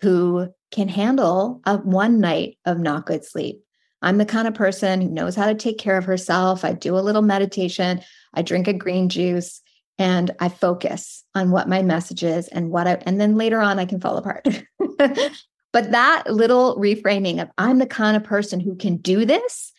[0.01, 3.63] who can handle a one night of not good sleep.
[4.03, 6.63] I'm the kind of person who knows how to take care of herself.
[6.63, 8.01] I do a little meditation.
[8.35, 9.63] I drink a green juice
[9.97, 13.79] and I focus on what my message is and what I, and then later on
[13.79, 14.47] I can fall apart.
[14.99, 19.73] but that little reframing of I'm the kind of person who can do this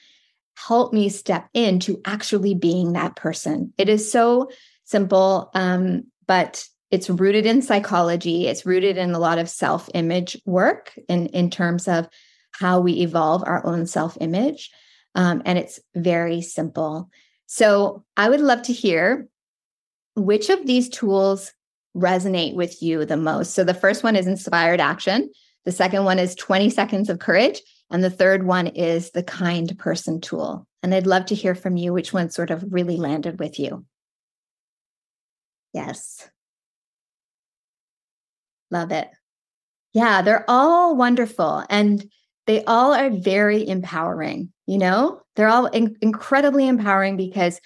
[0.57, 3.73] helped me step into actually being that person.
[3.79, 4.51] It is so
[4.83, 8.46] simple, um, but it's rooted in psychology.
[8.46, 12.08] It's rooted in a lot of self image work in, in terms of
[12.52, 14.70] how we evolve our own self image.
[15.16, 17.10] Um, and it's very simple.
[17.46, 19.26] So I would love to hear
[20.14, 21.52] which of these tools
[21.96, 23.54] resonate with you the most?
[23.54, 25.30] So the first one is inspired action.
[25.64, 27.60] The second one is 20 seconds of courage.
[27.90, 30.66] And the third one is the kind person tool.
[30.82, 33.84] And I'd love to hear from you which one sort of really landed with you.
[35.72, 36.28] Yes.
[38.70, 39.09] Love it.
[39.94, 42.04] Yeah, they're all wonderful and
[42.46, 44.52] they all are very empowering.
[44.66, 47.61] You know, they're all in- incredibly empowering because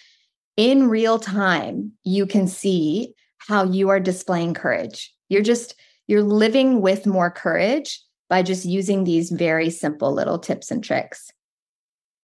[0.57, 5.13] in real time, you can see how you are displaying courage.
[5.29, 5.75] You're just,
[6.07, 11.31] you're living with more courage by just using these very simple little tips and tricks.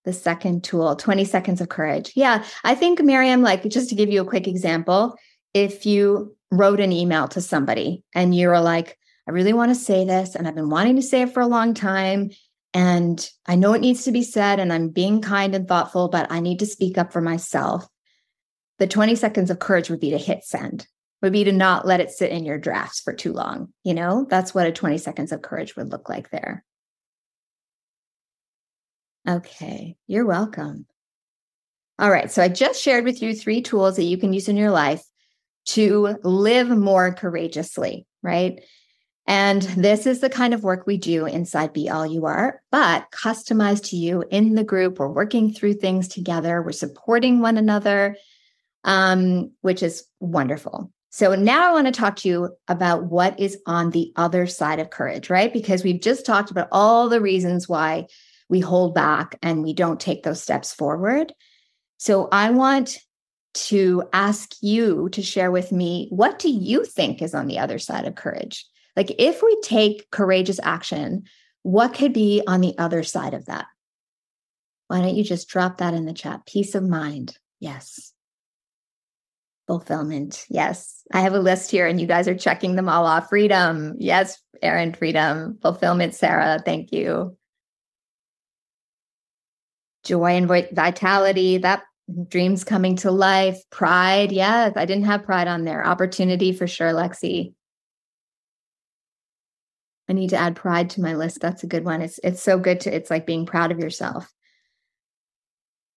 [0.04, 2.12] The second tool, 20 seconds of courage.
[2.14, 5.16] Yeah, I think, Miriam, like just to give you a quick example,
[5.64, 9.74] if you wrote an email to somebody and you were like, I really want to
[9.74, 12.30] say this, and I've been wanting to say it for a long time.
[12.72, 16.30] And I know it needs to be said, and I'm being kind and thoughtful, but
[16.30, 17.86] I need to speak up for myself
[18.78, 20.86] the 20 seconds of courage would be to hit send.
[21.20, 24.26] Would be to not let it sit in your drafts for too long you know?
[24.30, 26.64] That's what a 20 seconds of courage would look like there.
[29.28, 30.86] Okay you're welcome.
[31.98, 34.56] All right so i just shared with you three tools that you can use in
[34.56, 35.02] your life
[35.68, 38.60] to live more courageously right
[39.26, 43.10] and this is the kind of work we do inside Be All You Are, but
[43.10, 44.98] customized to you in the group.
[44.98, 46.62] We're working through things together.
[46.62, 48.16] We're supporting one another
[48.84, 50.90] um, which is wonderful.
[51.10, 54.78] So now I want to talk to you about what is on the other side
[54.78, 55.52] of courage, right?
[55.52, 58.06] Because we've just talked about all the reasons why
[58.48, 61.32] we hold back and we don't take those steps forward.
[61.96, 62.98] So I want
[63.66, 67.78] to ask you to share with me what do you think is on the other
[67.78, 68.64] side of courage?
[68.96, 71.24] Like if we take courageous action,
[71.62, 73.66] what could be on the other side of that?
[74.88, 76.46] Why don't you just drop that in the chat?
[76.46, 77.36] Peace of mind.
[77.60, 78.12] Yes.
[79.66, 80.46] Fulfillment.
[80.48, 81.02] Yes.
[81.12, 83.28] I have a list here and you guys are checking them all off.
[83.28, 83.94] Freedom.
[83.98, 85.58] Yes, Aaron, freedom.
[85.60, 86.62] Fulfillment, Sarah.
[86.64, 87.36] Thank you.
[90.04, 91.58] Joy and vitality.
[91.58, 91.82] That
[92.28, 93.60] dreams coming to life.
[93.70, 94.32] Pride.
[94.32, 95.86] Yes, I didn't have pride on there.
[95.86, 97.52] Opportunity for sure, Lexi.
[100.08, 101.40] I need to add pride to my list.
[101.40, 102.00] That's a good one.
[102.00, 104.32] It's it's so good to it's like being proud of yourself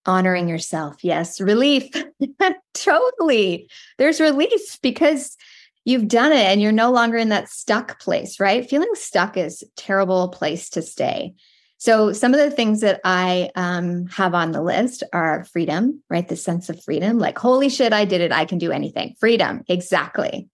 [0.05, 1.03] honoring yourself.
[1.03, 1.89] Yes, relief.
[2.73, 3.69] totally.
[3.97, 5.37] There's relief because
[5.85, 8.69] you've done it and you're no longer in that stuck place, right?
[8.69, 11.33] Feeling stuck is a terrible place to stay.
[11.81, 16.27] So, some of the things that I um, have on the list are freedom, right?
[16.27, 18.31] The sense of freedom, like, holy shit, I did it.
[18.31, 19.15] I can do anything.
[19.19, 20.47] Freedom, exactly.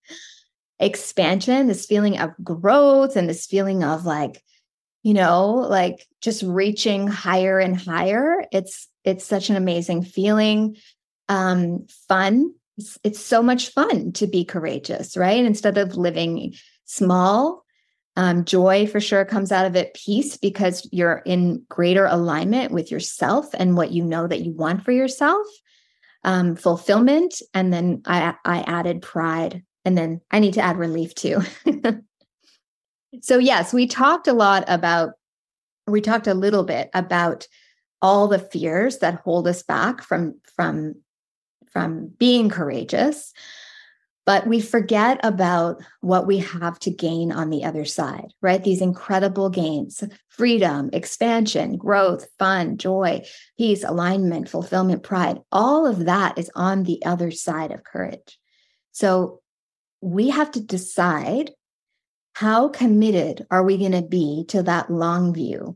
[0.79, 4.41] Expansion, this feeling of growth and this feeling of like,
[5.03, 8.45] you know, like just reaching higher and higher.
[8.53, 10.77] It's it's such an amazing feeling.
[11.27, 12.53] Um, fun.
[12.77, 15.43] It's, it's so much fun to be courageous, right?
[15.43, 16.53] Instead of living
[16.85, 17.65] small,
[18.17, 19.93] um, joy for sure comes out of it.
[19.93, 24.83] Peace because you're in greater alignment with yourself and what you know that you want
[24.83, 25.45] for yourself.
[26.23, 31.13] Um, fulfillment, and then I I added pride, and then I need to add relief
[31.13, 31.41] too.
[33.21, 35.11] so yes, we talked a lot about.
[35.85, 37.47] We talked a little bit about
[38.01, 40.95] all the fears that hold us back from from
[41.71, 43.31] from being courageous
[44.27, 48.63] but we forget about what we have to gain on the other side right?
[48.63, 53.23] These incredible gains freedom expansion growth fun joy
[53.57, 55.39] peace alignment fulfillment pride.
[55.51, 58.37] All of that is on the other side of courage.
[58.91, 59.41] So
[60.01, 61.51] we have to decide
[62.33, 65.75] how committed are we going to be to that long view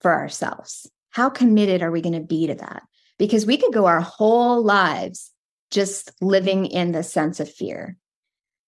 [0.00, 0.90] for ourselves?
[1.10, 2.82] How committed are we going to be to that?
[3.18, 5.29] Because we could go our whole lives
[5.70, 7.96] just living in the sense of fear.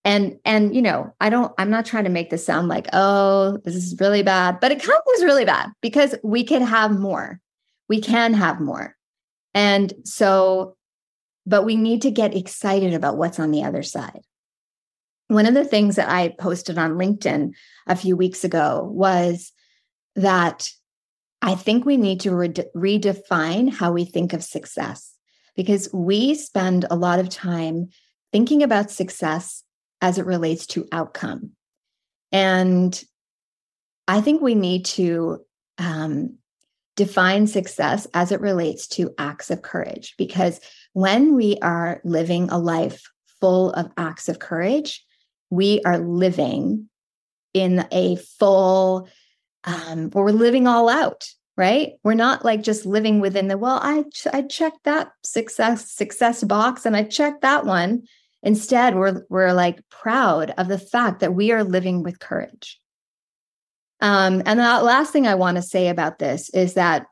[0.04, 3.58] and and you know i don't i'm not trying to make this sound like oh
[3.64, 6.98] this is really bad but it kind of is really bad because we could have
[6.98, 7.40] more.
[7.88, 8.96] We can have more.
[9.54, 10.76] And so
[11.44, 14.22] but we need to get excited about what's on the other side.
[15.28, 17.52] One of the things that i posted on linkedin
[17.86, 19.52] a few weeks ago was
[20.16, 20.68] that
[21.40, 25.14] i think we need to re- redefine how we think of success
[25.56, 27.88] because we spend a lot of time
[28.32, 29.62] thinking about success
[30.00, 31.50] as it relates to outcome.
[32.32, 33.02] And
[34.08, 35.44] I think we need to
[35.78, 36.38] um,
[36.96, 40.60] define success as it relates to acts of courage, because
[40.92, 43.02] when we are living a life
[43.40, 45.04] full of acts of courage,
[45.50, 46.88] we are living
[47.54, 49.08] in a full,
[49.64, 54.04] um, we're living all out right we're not like just living within the well i
[54.32, 58.02] i checked that success success box and i checked that one
[58.42, 62.80] Instead, we're, we're like proud of the fact that we are living with courage.
[64.00, 67.06] Um, and the last thing I want to say about this is that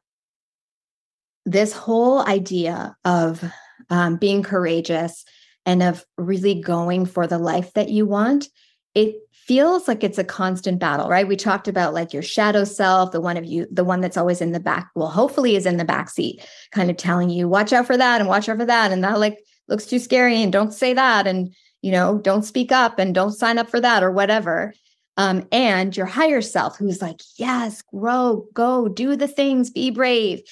[1.46, 3.44] this whole idea of
[3.90, 5.24] um, being courageous
[5.64, 8.48] and of really going for the life that you want,
[8.96, 9.14] it
[9.50, 11.26] feels like it's a constant battle, right?
[11.26, 14.40] We talked about like your shadow self, the one of you, the one that's always
[14.40, 17.72] in the back, well, hopefully is in the back seat, kind of telling you, watch
[17.72, 18.92] out for that and watch out for that.
[18.92, 22.70] And that like looks too scary and don't say that and you know don't speak
[22.70, 24.72] up and don't sign up for that or whatever
[25.16, 30.42] um, and your higher self who's like yes grow go do the things be brave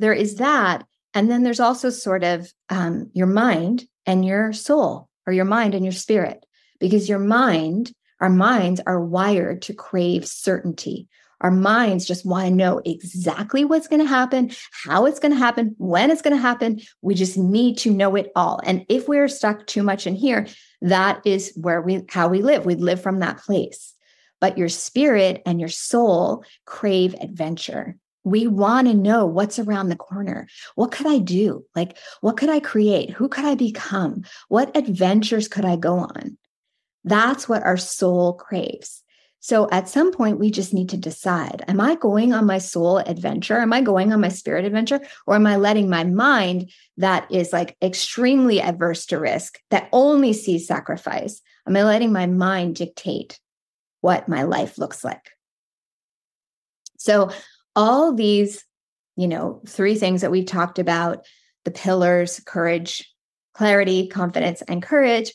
[0.00, 0.84] there is that
[1.14, 5.74] and then there's also sort of um, your mind and your soul or your mind
[5.74, 6.44] and your spirit
[6.80, 11.08] because your mind our minds are wired to crave certainty
[11.40, 14.50] our minds just want to know exactly what's going to happen,
[14.84, 16.80] how it's going to happen, when it's going to happen.
[17.00, 18.60] We just need to know it all.
[18.64, 20.46] And if we're stuck too much in here,
[20.82, 22.66] that is where we how we live.
[22.66, 23.94] We live from that place.
[24.40, 27.96] But your spirit and your soul crave adventure.
[28.24, 30.48] We want to know what's around the corner.
[30.74, 31.64] What could I do?
[31.74, 33.10] Like, what could I create?
[33.10, 34.24] Who could I become?
[34.48, 36.36] What adventures could I go on?
[37.08, 39.02] That's what our soul craves.
[39.40, 42.98] So at some point, we just need to decide Am I going on my soul
[42.98, 43.58] adventure?
[43.58, 45.00] Am I going on my spirit adventure?
[45.26, 50.32] Or am I letting my mind that is like extremely adverse to risk, that only
[50.32, 51.40] sees sacrifice?
[51.66, 53.38] Am I letting my mind dictate
[54.00, 55.30] what my life looks like?
[56.98, 57.30] So,
[57.76, 58.64] all these,
[59.16, 61.24] you know, three things that we've talked about
[61.64, 63.08] the pillars, courage,
[63.54, 65.32] clarity, confidence, and courage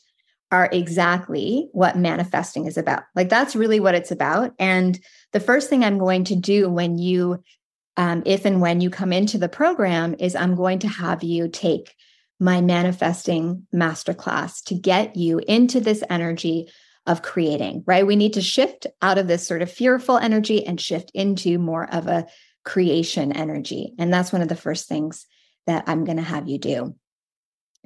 [0.54, 3.02] are exactly what manifesting is about.
[3.16, 4.54] Like that's really what it's about.
[4.60, 5.00] And
[5.32, 7.42] the first thing I'm going to do when you,
[7.98, 11.48] um, if and when you come into the program, is I'm going to have you
[11.48, 11.96] take
[12.40, 16.70] my manifesting masterclass to get you into this energy
[17.08, 18.06] of creating, right?
[18.06, 21.92] We need to shift out of this sort of fearful energy and shift into more
[21.92, 22.28] of a
[22.64, 23.96] creation energy.
[23.98, 25.26] And that's one of the first things
[25.66, 26.96] that I'm going to have you do.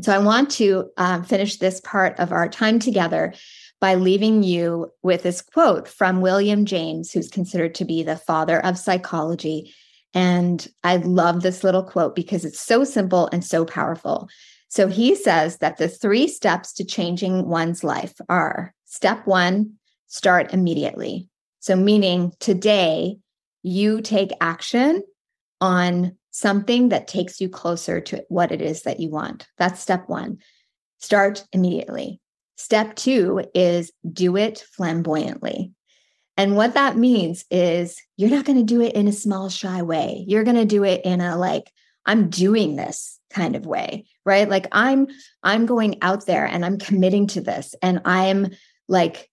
[0.01, 3.33] So I want to um, finish this part of our time together
[3.79, 8.63] by leaving you with this quote from William James, who's considered to be the father
[8.63, 9.73] of psychology.
[10.13, 14.29] And I love this little quote because it's so simple and so powerful.
[14.69, 19.73] So he says that the three steps to changing one's life are step one,
[20.07, 21.29] start immediately.
[21.59, 23.17] So, meaning today,
[23.63, 25.03] you take action
[25.61, 29.47] on something that takes you closer to what it is that you want.
[29.57, 30.39] That's step one.
[30.99, 32.19] Start immediately.
[32.55, 35.71] Step two is do it flamboyantly.
[36.37, 39.81] And what that means is you're not going to do it in a small, shy
[39.81, 40.23] way.
[40.27, 41.71] You're going to do it in a like,
[42.05, 44.49] I'm doing this kind of way, right?
[44.49, 45.07] Like I'm
[45.43, 48.47] I'm going out there and I'm committing to this and I'm
[48.87, 49.29] like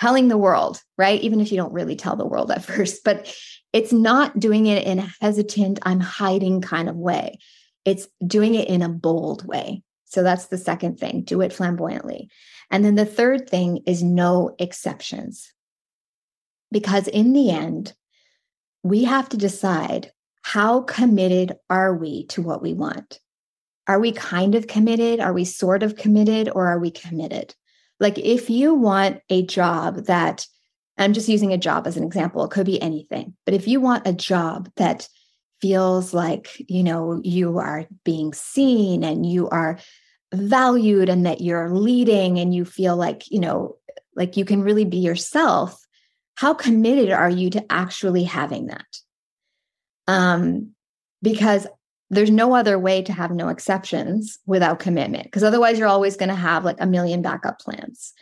[0.00, 1.20] telling the world, right?
[1.20, 3.34] Even if you don't really tell the world at first, but
[3.72, 7.38] it's not doing it in a hesitant, I'm hiding kind of way.
[7.84, 9.82] It's doing it in a bold way.
[10.06, 12.30] So that's the second thing do it flamboyantly.
[12.70, 15.52] And then the third thing is no exceptions.
[16.72, 17.92] Because in the end,
[18.82, 23.20] we have to decide how committed are we to what we want?
[23.86, 25.20] Are we kind of committed?
[25.20, 26.48] Are we sort of committed?
[26.48, 27.54] Or are we committed?
[28.00, 30.46] Like, if you want a job that
[30.98, 33.34] I'm just using a job as an example, it could be anything.
[33.44, 35.08] But if you want a job that
[35.60, 39.78] feels like, you know, you are being seen and you are
[40.32, 43.76] valued and that you're leading and you feel like, you know,
[44.14, 45.86] like you can really be yourself,
[46.34, 48.86] how committed are you to actually having that?
[50.06, 50.72] Um,
[51.22, 51.66] because
[52.10, 56.28] there's no other way to have no exceptions without commitment, because otherwise you're always going
[56.28, 58.12] to have like a million backup plans.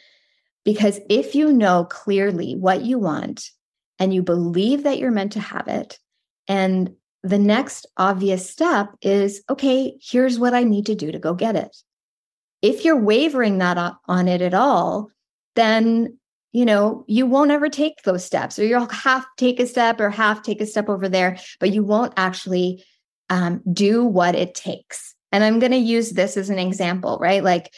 [0.64, 3.50] Because if you know clearly what you want
[3.98, 5.98] and you believe that you're meant to have it,
[6.46, 11.34] and the next obvious step is okay, here's what I need to do to go
[11.34, 11.74] get it.
[12.60, 15.10] If you're wavering that on it at all,
[15.56, 16.18] then
[16.52, 20.10] you know you won't ever take those steps or you'll half take a step or
[20.10, 22.82] half take a step over there but you won't actually
[23.30, 25.14] um, do what it takes.
[25.32, 27.44] And i'm going to use this as an example right?
[27.44, 27.72] Like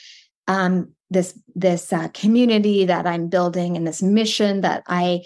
[0.47, 5.21] um, this this uh, community that i'm building and this mission that i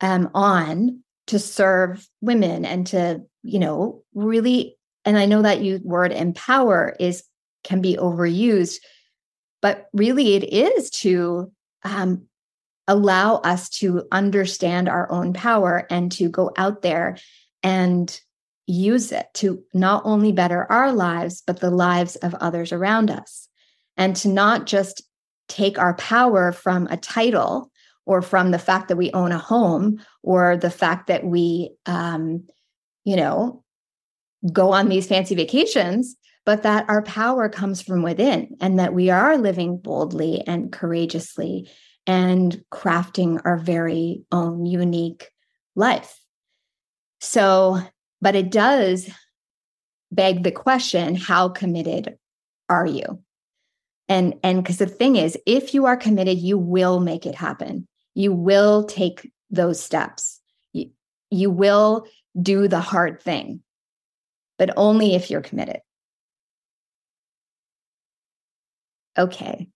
[0.00, 5.80] am on to serve women and to you know really and i know that you
[5.84, 7.22] word empower is
[7.64, 8.76] can be overused
[9.62, 11.50] but really it is to
[11.84, 12.26] um,
[12.86, 17.16] allow us to understand our own power and to go out there
[17.62, 18.20] and
[18.68, 23.48] use it to not only better our lives, but the lives of others around us.
[23.96, 25.02] And to not just
[25.48, 27.70] take our power from a title
[28.04, 32.46] or from the fact that we own a home or the fact that we, um,
[33.04, 33.64] you know,
[34.52, 36.14] go on these fancy vacations,
[36.44, 41.68] but that our power comes from within and that we are living boldly and courageously
[42.06, 45.30] and crafting our very own unique
[45.74, 46.20] life.
[47.20, 47.82] So,
[48.20, 49.10] but it does
[50.10, 52.18] beg the question how committed
[52.68, 53.22] are you?
[54.08, 57.86] And and because the thing is if you are committed you will make it happen.
[58.14, 60.40] You will take those steps.
[60.72, 60.90] You,
[61.30, 62.06] you will
[62.40, 63.62] do the hard thing.
[64.58, 65.80] But only if you're committed.
[69.16, 69.68] Okay.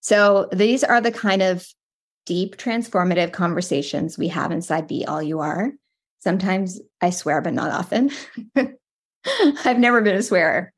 [0.00, 1.66] So these are the kind of
[2.26, 5.70] deep transformative conversations we have inside Be All You Are.
[6.20, 8.10] Sometimes I swear, but not often.
[9.64, 10.72] I've never been a swearer.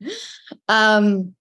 [0.67, 1.35] Um,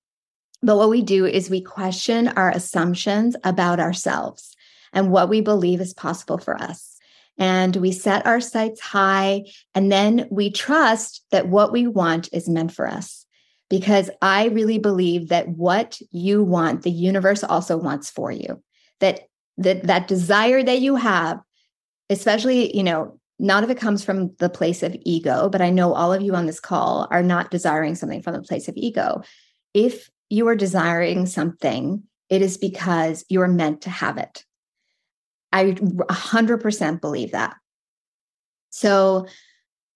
[0.62, 4.54] but what we do is we question our assumptions about ourselves
[4.92, 6.96] and what we believe is possible for us.
[7.36, 12.48] And we set our sights high, and then we trust that what we want is
[12.48, 13.26] meant for us
[13.68, 18.62] because I really believe that what you want, the universe also wants for you.
[19.00, 19.22] That
[19.58, 21.40] that that desire that you have,
[22.08, 25.92] especially, you know, not if it comes from the place of ego, but I know
[25.92, 29.22] all of you on this call are not desiring something from the place of ego.
[29.72, 34.44] If you are desiring something, it is because you are meant to have it.
[35.52, 37.56] I 100% believe that.
[38.70, 39.26] So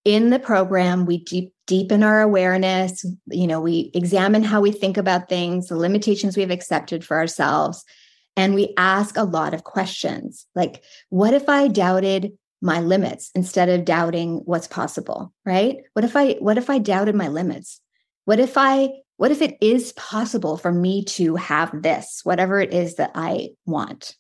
[0.05, 3.05] in the program, we deep, deepen our awareness.
[3.27, 7.85] You know, we examine how we think about things, the limitations we've accepted for ourselves.
[8.37, 13.69] And we ask a lot of questions like, what if I doubted my limits instead
[13.69, 15.33] of doubting what's possible?
[15.45, 15.79] Right?
[15.93, 17.81] What if I, what if I doubted my limits?
[18.25, 22.73] What if I, what if it is possible for me to have this, whatever it
[22.73, 24.17] is that I want?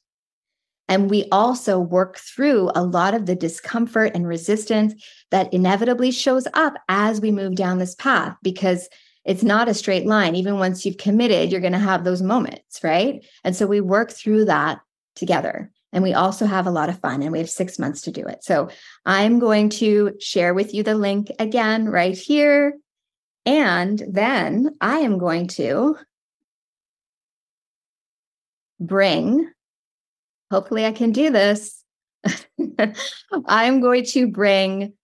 [0.88, 4.94] And we also work through a lot of the discomfort and resistance
[5.30, 8.88] that inevitably shows up as we move down this path because
[9.26, 10.34] it's not a straight line.
[10.34, 13.22] Even once you've committed, you're going to have those moments, right?
[13.44, 14.80] And so we work through that
[15.14, 15.70] together.
[15.92, 18.22] And we also have a lot of fun, and we have six months to do
[18.26, 18.44] it.
[18.44, 18.68] So
[19.06, 22.74] I'm going to share with you the link again right here.
[23.46, 25.96] And then I am going to
[28.78, 29.50] bring
[30.50, 31.82] hopefully I can do this.
[33.46, 34.94] I'm going to bring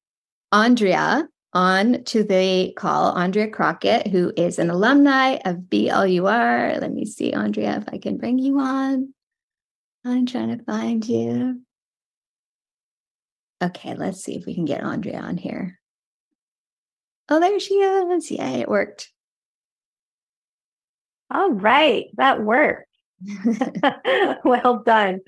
[0.53, 6.81] Andrea on to the call, Andrea Crockett, who is an alumni of BLUR.
[6.81, 9.15] Let me see, Andrea, if I can bring you on.
[10.05, 11.61] I'm trying to find you.
[13.63, 15.79] Okay, let's see if we can get Andrea on here.
[17.29, 18.31] Oh, there she is.
[18.31, 19.11] Yay, it worked.
[21.31, 22.89] All right, that worked.
[24.45, 25.21] well done.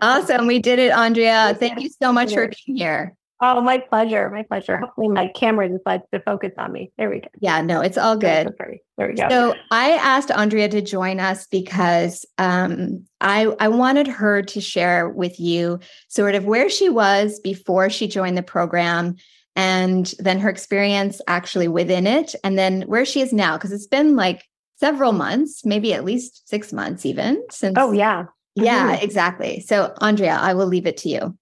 [0.00, 0.46] Awesome.
[0.46, 1.54] We did it, Andrea.
[1.58, 3.16] Thank you so much for being here.
[3.42, 4.28] Oh, my pleasure.
[4.30, 4.76] My pleasure.
[4.76, 6.92] Hopefully my camera decides to focus on me.
[6.98, 7.28] There we go.
[7.40, 8.54] Yeah, no, it's all good.
[8.98, 9.28] There we go.
[9.30, 15.08] So I asked Andrea to join us because um, I, I wanted her to share
[15.08, 19.16] with you sort of where she was before she joined the program
[19.56, 23.86] and then her experience actually within it and then where she is now because it's
[23.86, 24.44] been like
[24.76, 27.76] several months, maybe at least six months even since.
[27.78, 28.24] Oh, yeah.
[28.54, 29.04] Yeah, mm-hmm.
[29.04, 29.60] exactly.
[29.60, 31.38] So, Andrea, I will leave it to you.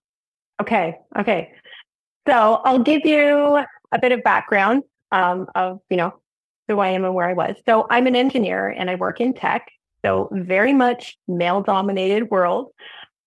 [0.61, 0.99] Okay.
[1.17, 1.53] Okay.
[2.29, 6.13] So, I'll give you a bit of background um, of, you know,
[6.69, 7.57] who I am and where I was.
[7.67, 9.67] So, I'm an engineer and I work in tech.
[10.05, 12.73] So, very much male dominated world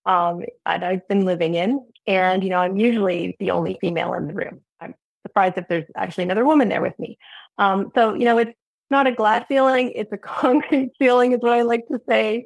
[0.06, 1.84] um, that I've been living in.
[2.06, 4.62] And, you know, I'm usually the only female in the room.
[4.80, 4.94] I'm
[5.26, 7.18] surprised if there's actually another woman there with me.
[7.58, 8.54] Um, so, you know, it's
[8.92, 12.46] not a glad feeling, it's a concrete feeling, is what I like to say.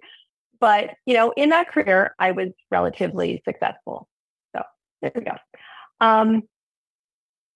[0.62, 4.08] but you know, in that career, I was relatively successful.
[4.56, 4.64] So
[5.02, 5.34] there we go.
[6.02, 6.44] Um,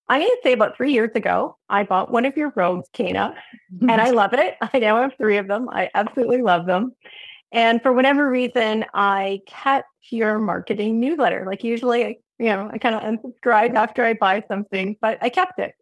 [0.08, 3.36] I'm going to say about three years ago, I bought one of your robes, Kena,
[3.82, 4.56] and I love it.
[4.60, 5.70] I now have three of them.
[5.72, 6.94] I absolutely love them.
[7.52, 11.46] And for whatever reason, I kept your marketing newsletter.
[11.46, 15.30] Like usually, I, you know, I kind of unsubscribe after I buy something, but I
[15.30, 15.74] kept it.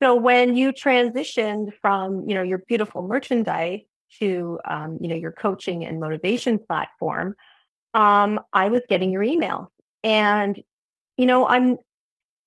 [0.00, 3.80] So when you transitioned from, you know, your beautiful merchandise
[4.18, 7.34] to, um, you know, your coaching and motivation platform,
[7.94, 9.68] um, I was getting your emails,
[10.02, 10.60] and
[11.18, 11.76] you know, I'm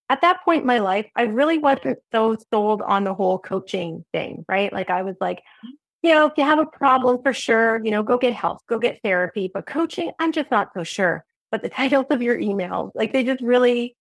[0.10, 4.06] at that point in my life, I really wasn't so sold on the whole coaching
[4.12, 4.72] thing, right?
[4.72, 5.70] Like I was like, mm-hmm.
[6.04, 8.78] you know, if you have a problem for sure, you know, go get help, go
[8.78, 9.50] get therapy.
[9.52, 11.26] But coaching, I'm just not so sure.
[11.52, 13.96] But the titles of your emails, like they just really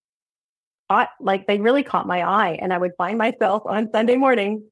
[0.91, 2.59] caught, like they really caught my eye.
[2.61, 4.65] And I would find myself on Sunday morning,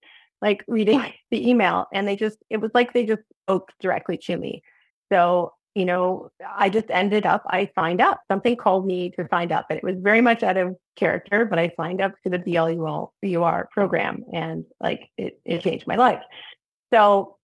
[0.43, 4.37] like reading the email, and they just, it was like they just spoke directly to
[4.37, 4.63] me.
[5.11, 8.21] So you know, I just ended up, I signed up.
[8.31, 11.59] Something called me to sign up, and it was very much out of character, but
[11.59, 16.23] I signed up to the BLUR program and like it, it changed my life.
[16.93, 17.37] So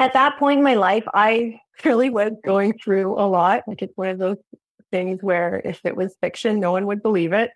[0.00, 3.62] at that point in my life, I really was going through a lot.
[3.66, 4.38] Like it's one of those
[4.90, 7.50] things where if it was fiction, no one would believe it.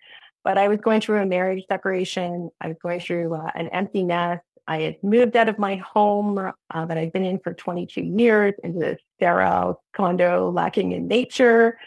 [0.45, 2.51] But I was going through a marriage separation.
[2.61, 4.43] I was going through uh, an empty nest.
[4.69, 8.53] I had moved out of my home uh, that I'd been in for 22 years
[8.63, 11.79] into this sterile condo lacking in nature.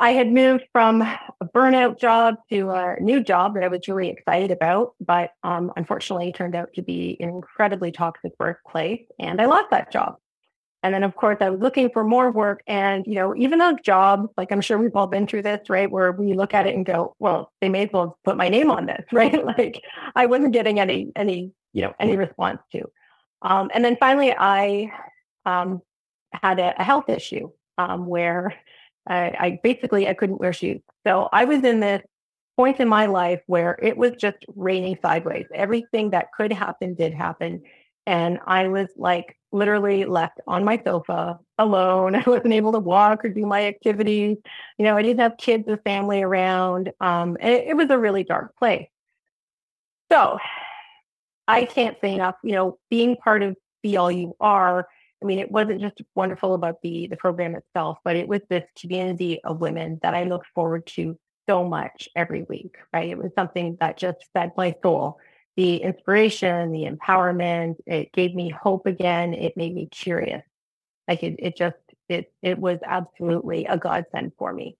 [0.00, 1.18] I had moved from a
[1.54, 6.32] burnout job to a new job that I was really excited about, but um, unfortunately
[6.32, 10.16] turned out to be an incredibly toxic workplace, and I lost that job.
[10.82, 12.62] And then, of course, I was looking for more work.
[12.66, 15.90] And, you know, even though jobs, like I'm sure we've all been through this, right?
[15.90, 18.70] Where we look at it and go, well, they may as well put my name
[18.70, 19.44] on this, right?
[19.44, 19.82] like
[20.14, 22.90] I wasn't getting any, any, you know, any response to.
[23.42, 24.92] Um, and then finally, I
[25.46, 25.82] um,
[26.32, 28.54] had a, a, health issue um, where
[29.06, 30.80] I, I basically I couldn't wear shoes.
[31.06, 32.02] So I was in this
[32.56, 35.46] point in my life where it was just raining sideways.
[35.54, 37.62] Everything that could happen did happen.
[38.06, 42.14] And I was like literally left on my sofa alone.
[42.16, 44.38] I wasn't able to walk or do my activities.
[44.78, 46.90] You know, I didn't have kids or family around.
[47.00, 48.88] Um, it, it was a really dark place.
[50.10, 50.38] So
[51.48, 54.86] I can't say enough, you know, being part of Be All You Are.
[55.20, 58.64] I mean, it wasn't just wonderful about the the program itself, but it was this
[58.78, 61.18] community of women that I look forward to
[61.48, 62.76] so much every week.
[62.92, 63.08] Right?
[63.08, 65.18] It was something that just fed my soul.
[65.56, 69.34] The inspiration, the empowerment, it gave me hope again.
[69.34, 70.44] It made me curious.
[71.08, 71.76] Like it, it just
[72.08, 74.76] it it was absolutely a godsend for me.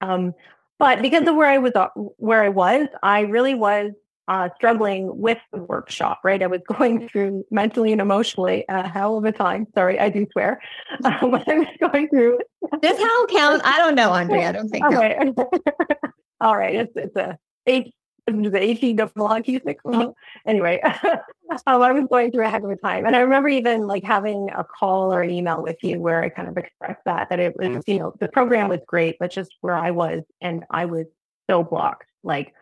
[0.00, 0.34] Um,
[0.78, 3.92] but because of where I was uh, where I was, I really was
[4.28, 6.42] uh, struggling with the workshop, right?
[6.42, 9.66] I was going through mentally and emotionally a hell of a time.
[9.74, 10.60] Sorry, I do swear.
[11.04, 12.38] Uh, when I was going through.
[12.82, 13.62] Does hell count?
[13.64, 14.48] I don't know, Andrea.
[14.48, 14.84] I don't think.
[14.84, 15.32] Okay.
[16.40, 16.74] All right.
[16.74, 17.92] It's, it's a H,
[18.26, 19.78] the H double hockey stick.
[20.44, 21.20] anyway, um,
[21.66, 23.06] I was going through a heck of a time.
[23.06, 26.30] And I remember even like having a call or an email with you where I
[26.30, 29.54] kind of expressed that, that it was, you know, the program was great, but just
[29.60, 31.06] where I was and I was
[31.48, 32.06] so blocked.
[32.24, 32.54] Like,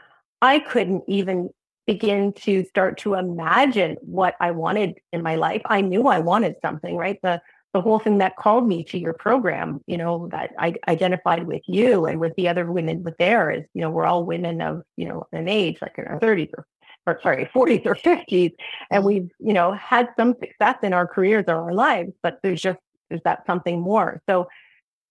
[0.43, 1.51] I couldn't even
[1.87, 5.63] begin to start to imagine what I wanted in my life.
[5.67, 7.19] I knew I wanted something, right?
[7.23, 7.41] The
[7.77, 11.61] the whole thing that called me to your program, you know, that I identified with
[11.67, 14.81] you and with the other women with there is, you know, we're all women of,
[14.97, 16.67] you know, an age like in our 30s or,
[17.07, 18.55] or sorry, 40s or 50s.
[18.91, 22.63] And we've, you know, had some success in our careers or our lives, but there's
[22.63, 22.79] just,
[23.11, 24.23] there's that something more.
[24.27, 24.49] So,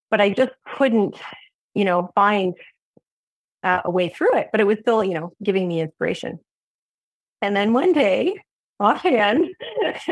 [0.09, 1.17] but I just couldn't,
[1.75, 2.55] you know, find
[3.65, 6.39] uh, a way through it, but it was still, you know, giving me inspiration.
[7.41, 8.39] And then one day,
[8.79, 9.47] offhand,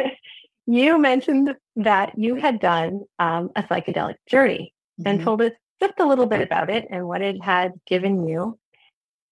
[0.65, 5.07] you mentioned that you had done um, a psychedelic journey mm-hmm.
[5.07, 8.57] and told us just a little bit about it and what it had given you.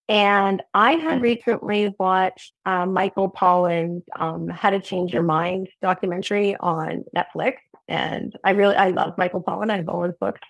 [0.07, 6.57] And I had recently watched um, Michael Pollan's um, "How to Change Your Mind" documentary
[6.57, 7.57] on Netflix,
[7.87, 9.71] and I really I love Michael Pollan.
[9.71, 10.41] I have always books,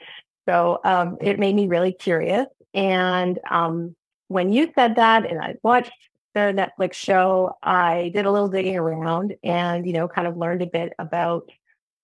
[0.49, 2.47] so um, it made me really curious.
[2.73, 3.95] And um,
[4.27, 5.91] when you said that, and I watched
[6.33, 6.39] the
[6.79, 10.67] Netflix show, I did a little digging around and, you know, kind of learned a
[10.67, 11.49] bit about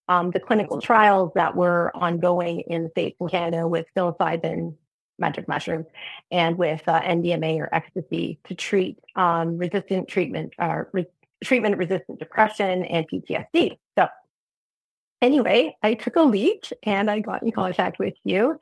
[0.09, 4.76] um, the clinical trials that were ongoing in the States and Canada with psilocybin
[5.20, 5.88] magic mushrooms
[6.32, 11.07] and with uh, MDMA or ecstasy to treat um, resistant treatment, uh, re-
[11.43, 13.78] treatment resistant depression and PTSD.
[13.97, 14.07] So,
[15.22, 18.59] anyway, I took a leap and I got in contact with you.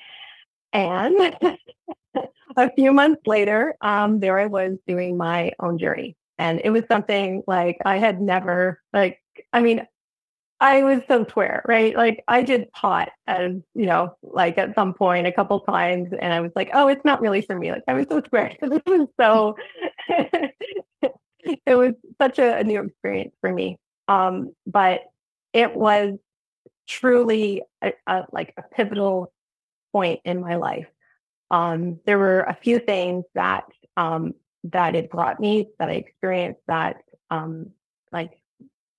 [0.76, 1.38] And
[2.58, 6.18] a few months later, um, there I was doing my own journey.
[6.38, 9.22] And it was something like I had never, like,
[9.54, 9.88] I mean,
[10.60, 11.96] I was so square, right?
[11.96, 16.34] Like I did pot and you know, like at some point a couple times and
[16.34, 17.72] I was like, oh, it's not really for me.
[17.72, 18.56] Like I was so square.
[18.62, 19.56] this was so
[21.66, 23.78] it was such a, a, new experience for me.
[24.08, 25.02] Um, but
[25.54, 26.18] it was
[26.88, 29.32] truly a, a, like a pivotal
[29.96, 30.88] point in my life.
[31.52, 33.64] Um, there were a few things that
[33.96, 34.34] um,
[34.78, 36.98] that it brought me that I experienced that
[37.30, 37.72] um,
[38.12, 38.34] like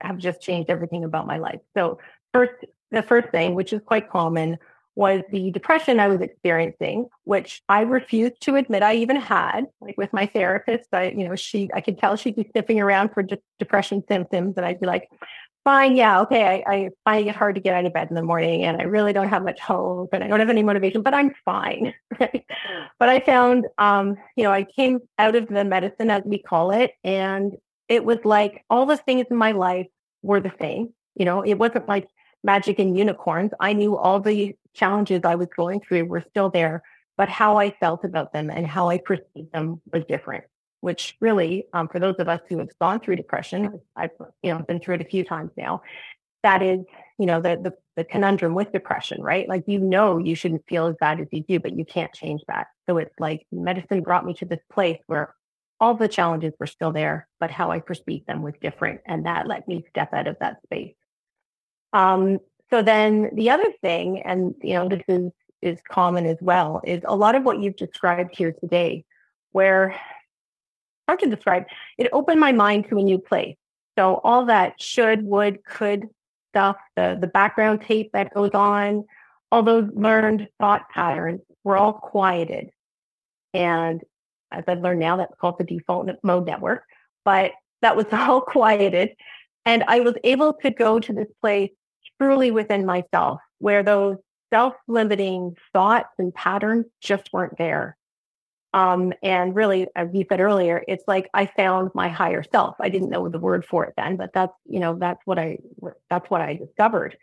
[0.01, 1.61] have just changed everything about my life.
[1.77, 1.99] So
[2.33, 2.55] first,
[2.91, 4.57] the first thing, which is quite common,
[4.95, 9.67] was the depression I was experiencing, which I refused to admit I even had.
[9.83, 13.11] Like with my therapist, I, you know, she, I could tell she'd be sniffing around
[13.13, 15.11] for de- depression symptoms, and I'd be like,
[15.67, 18.23] "Fine, yeah, okay." I, I find it hard to get out of bed in the
[18.23, 21.13] morning, and I really don't have much hope, and I don't have any motivation, but
[21.13, 21.93] I'm fine.
[22.99, 26.71] But I found, um, you know, I came out of the medicine as we call
[26.71, 27.57] it, and
[27.89, 29.89] it was like all the things in my life
[30.23, 30.95] were the same.
[31.15, 32.09] You know, it wasn't like
[32.45, 33.51] magic and unicorns.
[33.61, 36.83] I knew all the challenges I was going through were still there,
[37.19, 40.45] but how I felt about them and how I perceived them was different.
[40.81, 44.11] Which really, um, for those of us who have gone through depression, I've
[44.43, 45.83] you know been through it a few times now.
[46.43, 46.81] That is,
[47.19, 49.49] you know, the the, the conundrum with depression, right?
[49.49, 52.43] Like you know you shouldn't feel as bad as you do, but you can't change
[52.49, 52.67] that.
[52.87, 55.35] So it's like medicine brought me to this place where
[55.81, 59.01] all the challenges were still there, but how I perceived them was different.
[59.07, 60.95] And that let me step out of that space.
[61.93, 62.39] Um,
[62.71, 67.03] so then the other thing, and you know, this is is common as well, is
[67.05, 69.05] a lot of what you've described here today,
[69.53, 69.99] where
[71.09, 71.65] hard to describe,
[71.99, 73.57] it opened my mind to a new place.
[73.99, 76.09] So all that should, would, could
[76.57, 79.05] stuff, the the background tape that goes on,
[79.53, 82.71] all those learned thought patterns were all quieted.
[83.53, 84.03] And
[84.51, 86.85] as I've learned now, that's called the default mode network.
[87.25, 87.53] But
[87.83, 89.11] that was all quieted.
[89.65, 91.71] And I was able to go to this place
[92.21, 94.17] truly within myself where those
[94.53, 97.97] self limiting thoughts and patterns just weren't there.
[98.77, 102.77] Um, and really, as you said earlier, it's like I found my higher self.
[102.79, 105.57] I didn't know the word for it then, but that's you know that's what I
[106.11, 107.17] that's what I discovered.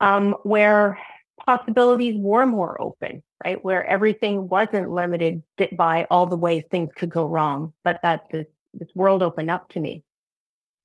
[0.00, 0.98] Um, where
[1.46, 3.64] possibilities were more open, right?
[3.64, 5.44] Where everything wasn't limited
[5.76, 9.68] by all the ways things could go wrong, but that this, this world opened up
[9.70, 10.02] to me.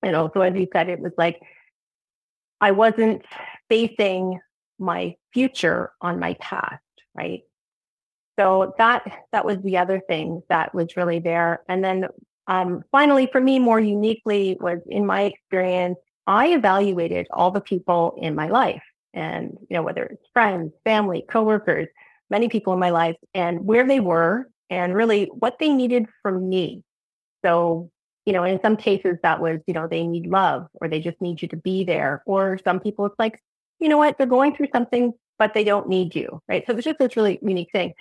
[0.05, 1.41] You know, so as you said, it was like
[2.61, 3.23] I wasn't
[3.67, 4.39] facing
[4.77, 6.83] my future on my past,
[7.15, 7.41] right?
[8.39, 11.61] So that that was the other thing that was really there.
[11.67, 12.07] And then
[12.47, 18.15] um, finally, for me, more uniquely, was in my experience, I evaluated all the people
[18.21, 18.83] in my life
[19.13, 21.87] and you know whether it's friends family coworkers
[22.29, 26.49] many people in my life and where they were and really what they needed from
[26.49, 26.83] me.
[27.43, 27.89] So
[28.25, 31.19] you know in some cases that was you know they need love or they just
[31.21, 32.21] need you to be there.
[32.25, 33.41] Or some people it's like
[33.79, 34.17] you know what?
[34.17, 36.63] They're going through something but they don't need you right?
[36.67, 37.93] So it's just this really unique thing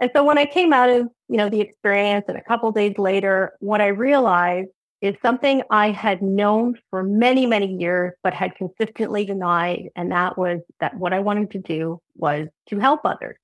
[0.00, 2.96] and so when i came out of you know the experience and a couple days
[2.98, 4.68] later what i realized
[5.04, 9.90] is something I had known for many, many years, but had consistently denied.
[9.94, 13.36] And that was that what I wanted to do was to help others.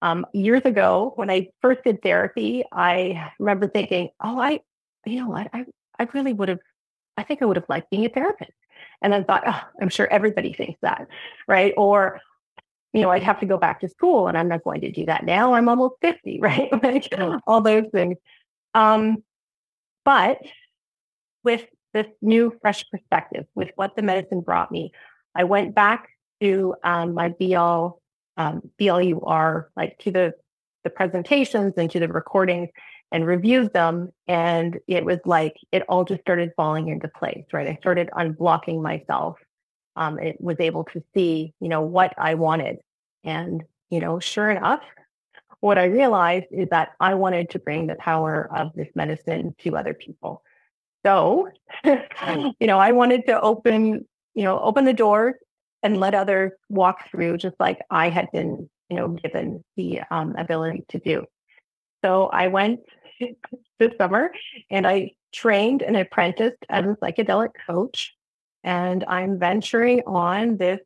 [0.00, 4.60] Um, years ago, when I first did therapy, I remember thinking, oh, I,
[5.04, 5.66] you know what, I,
[5.98, 6.60] I really would have,
[7.18, 8.52] I think I would have liked being a therapist.
[9.02, 11.08] And then thought, oh, I'm sure everybody thinks that,
[11.46, 11.74] right?
[11.76, 12.20] Or,
[12.96, 15.04] you know, I'd have to go back to school and I'm not going to do
[15.06, 15.54] that now.
[15.54, 16.68] I'm almost 50, right?
[16.82, 17.12] like,
[17.46, 18.16] all those things.
[18.74, 19.22] Um,
[20.04, 20.38] but
[21.44, 24.92] with this new, fresh perspective, with what the medicine brought me.
[25.34, 26.08] I went back
[26.40, 27.88] to um, my BL,
[28.36, 30.34] um, BLUR, like to the
[30.84, 32.68] the presentations and to the recordings
[33.10, 34.12] and reviewed them.
[34.28, 37.66] And it was like it all just started falling into place, right?
[37.66, 39.36] I started unblocking myself.
[39.96, 42.76] Um, it was able to see, you know, what I wanted.
[43.26, 44.82] And, you know, sure enough,
[45.60, 49.76] what I realized is that I wanted to bring the power of this medicine to
[49.76, 50.42] other people.
[51.04, 51.48] So,
[51.84, 55.34] you know, I wanted to open, you know, open the door
[55.82, 60.34] and let others walk through just like I had been, you know, given the um,
[60.36, 61.26] ability to do.
[62.04, 62.80] So I went
[63.78, 64.30] this summer
[64.70, 68.14] and I trained and apprenticed as a psychedelic coach.
[68.64, 70.80] And I'm venturing on this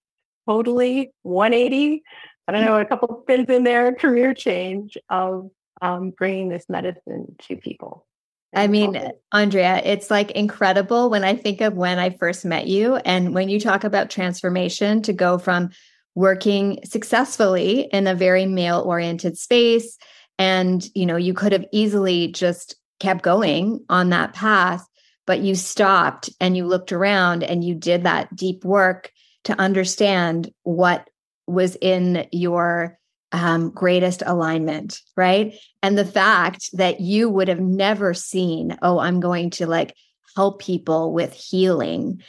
[0.46, 2.02] totally 180,
[2.48, 5.50] I don't know, a couple spins in there, career change of
[5.82, 8.06] um, bringing this medicine to people.
[8.54, 9.00] I mean,
[9.32, 13.48] Andrea, it's like incredible when I think of when I first met you and when
[13.48, 15.70] you talk about transformation to go from
[16.16, 19.96] working successfully in a very male oriented space
[20.38, 24.84] and you know you could have easily just kept going on that path
[25.26, 29.12] but you stopped and you looked around and you did that deep work
[29.44, 31.08] to understand what
[31.50, 32.98] was in your
[33.32, 35.54] um, greatest alignment, right?
[35.82, 39.94] And the fact that you would have never seen, oh, I'm going to like
[40.36, 42.22] help people with healing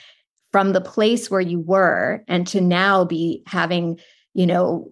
[0.51, 3.99] from the place where you were and to now be having,
[4.33, 4.91] you know,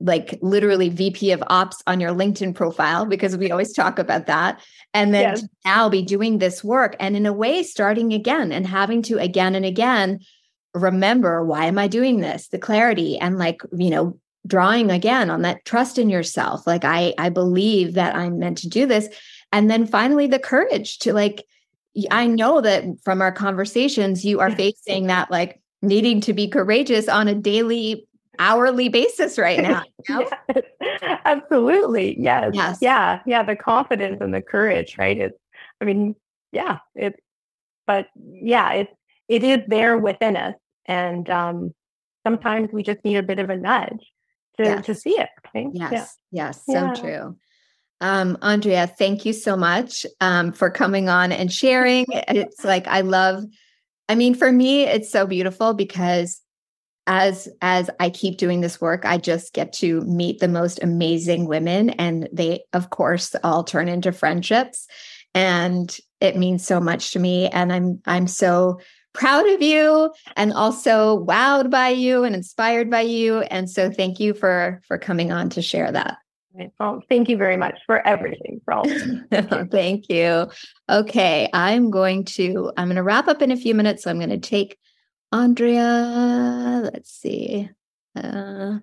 [0.00, 4.60] like literally VP of ops on your LinkedIn profile because we always talk about that.
[4.92, 5.44] And then yes.
[5.64, 9.54] now be doing this work and in a way starting again and having to again
[9.54, 10.20] and again
[10.74, 12.48] remember why am I doing this?
[12.48, 16.66] The clarity and like, you know, drawing again on that trust in yourself.
[16.66, 19.08] Like I I believe that I'm meant to do this.
[19.52, 21.44] And then finally the courage to like
[22.10, 22.34] I mm-hmm.
[22.34, 27.28] know that from our conversations you are facing that like needing to be courageous on
[27.28, 28.06] a daily
[28.38, 29.82] hourly basis right now.
[30.08, 30.30] You know?
[30.80, 32.20] yes, absolutely.
[32.20, 32.50] Yes.
[32.52, 32.78] yes.
[32.82, 33.20] Yeah.
[33.24, 33.42] Yeah.
[33.42, 35.16] The confidence and the courage, right?
[35.16, 35.38] It's,
[35.80, 36.14] I mean,
[36.52, 37.18] yeah, it's,
[37.86, 38.92] but yeah, it's,
[39.28, 40.54] it is there within us.
[40.86, 41.74] And um,
[42.26, 44.12] sometimes we just need a bit of a nudge
[44.58, 44.86] to, yes.
[44.86, 45.28] to see it.
[45.54, 45.68] Right?
[45.72, 45.92] Yes.
[45.92, 46.06] Yeah.
[46.46, 46.62] Yes.
[46.66, 46.94] So yeah.
[46.94, 47.36] true.
[48.00, 52.04] Um, Andrea, thank you so much um, for coming on and sharing.
[52.10, 53.44] It's like, I love,
[54.08, 56.42] I mean, for me, it's so beautiful because
[57.06, 61.46] as as i keep doing this work i just get to meet the most amazing
[61.46, 64.86] women and they of course all turn into friendships
[65.34, 68.80] and it means so much to me and i'm i'm so
[69.14, 74.20] proud of you and also wowed by you and inspired by you and so thank
[74.20, 76.18] you for for coming on to share that
[76.78, 78.84] well, thank you very much for everything, for all.
[79.70, 80.48] thank you.
[80.88, 84.04] Okay, I'm going to I'm going to wrap up in a few minutes.
[84.04, 84.78] So I'm going to take
[85.34, 87.68] Andrea, let's see.
[88.14, 88.78] Uh,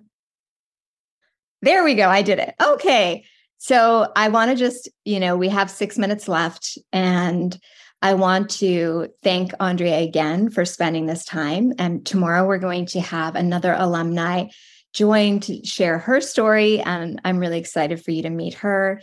[1.62, 2.10] there we go.
[2.10, 2.54] I did it.
[2.62, 3.24] Okay.
[3.56, 7.58] So I want to just, you know, we have six minutes left, and
[8.02, 11.72] I want to thank Andrea again for spending this time.
[11.78, 14.48] And tomorrow we're going to have another alumni
[14.92, 16.80] join to share her story.
[16.80, 19.00] And I'm really excited for you to meet her.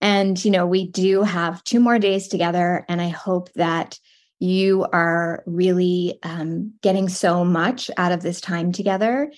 [0.00, 3.98] And, you know, we do have two more days together, and I hope that
[4.38, 9.32] you are really um, getting so much out of this time together.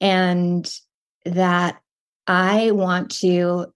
[0.00, 0.70] And
[1.24, 1.80] that
[2.26, 3.72] I want to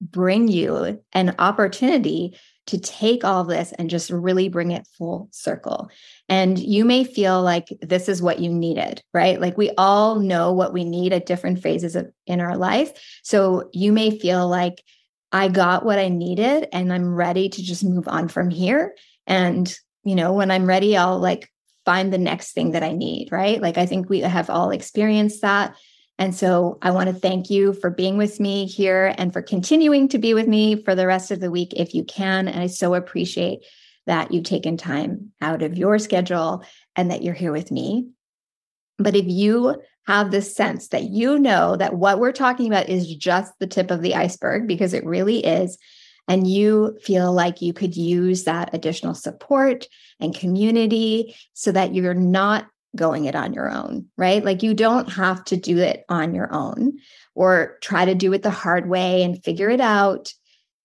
[0.00, 2.36] bring you an opportunity
[2.66, 5.90] to take all of this and just really bring it full circle.
[6.28, 9.40] And you may feel like this is what you needed, right?
[9.40, 13.20] Like we all know what we need at different phases of in our life.
[13.22, 14.82] So you may feel like
[15.30, 18.94] I got what I needed and I'm ready to just move on from here.
[19.26, 19.72] And
[20.04, 21.50] you know, when I'm ready, I'll like
[21.84, 23.60] find the next thing that I need, right?
[23.60, 25.76] Like I think we have all experienced that.
[26.18, 30.08] And so I want to thank you for being with me here and for continuing
[30.08, 32.46] to be with me for the rest of the week if you can.
[32.46, 33.64] And I so appreciate
[34.06, 38.08] that you've taken time out of your schedule and that you're here with me.
[38.98, 43.12] But if you have this sense that you know that what we're talking about is
[43.16, 45.78] just the tip of the iceberg, because it really is,
[46.28, 49.86] and you feel like you could use that additional support
[50.20, 52.66] and community so that you're not
[52.96, 54.44] going it on your own, right?
[54.44, 56.98] Like you don't have to do it on your own
[57.34, 60.32] or try to do it the hard way and figure it out.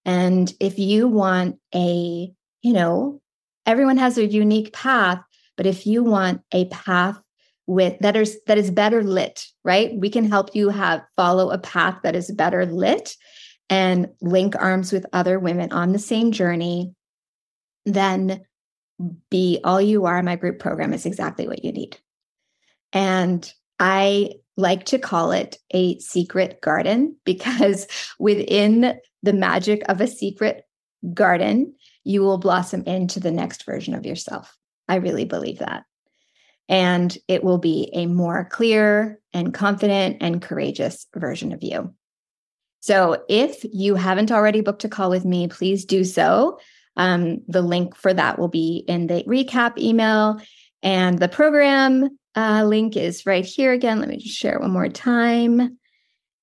[0.05, 2.31] And if you want a,
[2.61, 3.21] you know,
[3.65, 5.21] everyone has a unique path,
[5.57, 7.19] but if you want a path
[7.67, 9.95] with that is that is better lit, right?
[9.95, 13.15] We can help you have follow a path that is better lit
[13.69, 16.95] and link arms with other women on the same journey,
[17.85, 18.41] then
[19.29, 20.21] be all you are.
[20.23, 21.97] My group program is exactly what you need.
[22.93, 27.87] And I like to call it a secret garden because
[28.19, 30.65] within the magic of a secret
[31.13, 31.73] garden,
[32.03, 34.57] you will blossom into the next version of yourself.
[34.87, 35.83] I really believe that.
[36.67, 41.93] And it will be a more clear and confident and courageous version of you.
[42.81, 46.59] So if you haven't already booked a call with me, please do so.
[46.99, 50.39] Um, the link for that will be in the recap email.
[50.83, 53.99] And the program uh, link is right here again.
[53.99, 55.79] Let me just share it one more time.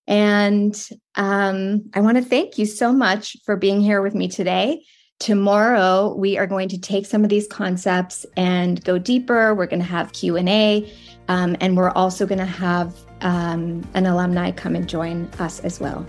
[0.07, 4.83] And um, I want to thank you so much for being here with me today.
[5.19, 9.55] Tomorrow we are going to take some of these concepts and go deeper.
[9.55, 10.93] We're going to have Q and A,
[11.29, 15.81] um, and we're also going to have um, an alumni come and join us as
[15.81, 16.07] well.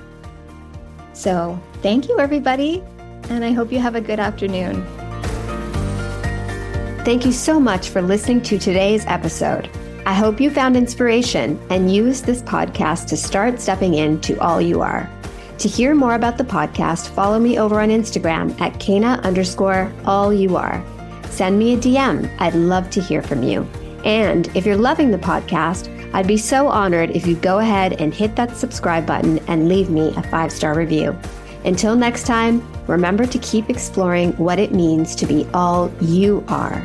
[1.14, 2.84] So thank you, everybody,
[3.30, 4.86] and I hope you have a good afternoon.
[7.04, 9.70] Thank you so much for listening to today's episode.
[10.06, 14.82] I hope you found inspiration and used this podcast to start stepping into all you
[14.82, 15.10] are.
[15.60, 20.34] To hear more about the podcast, follow me over on Instagram at Kena underscore all
[20.34, 20.86] you are.
[21.30, 22.34] Send me a DM.
[22.40, 23.68] I'd love to hear from you.
[24.04, 28.14] And if you're loving the podcast, I'd be so honored if you go ahead and
[28.14, 31.18] hit that subscribe button and leave me a five star review.
[31.68, 36.82] Until next time, remember to keep exploring what it means to be all you are.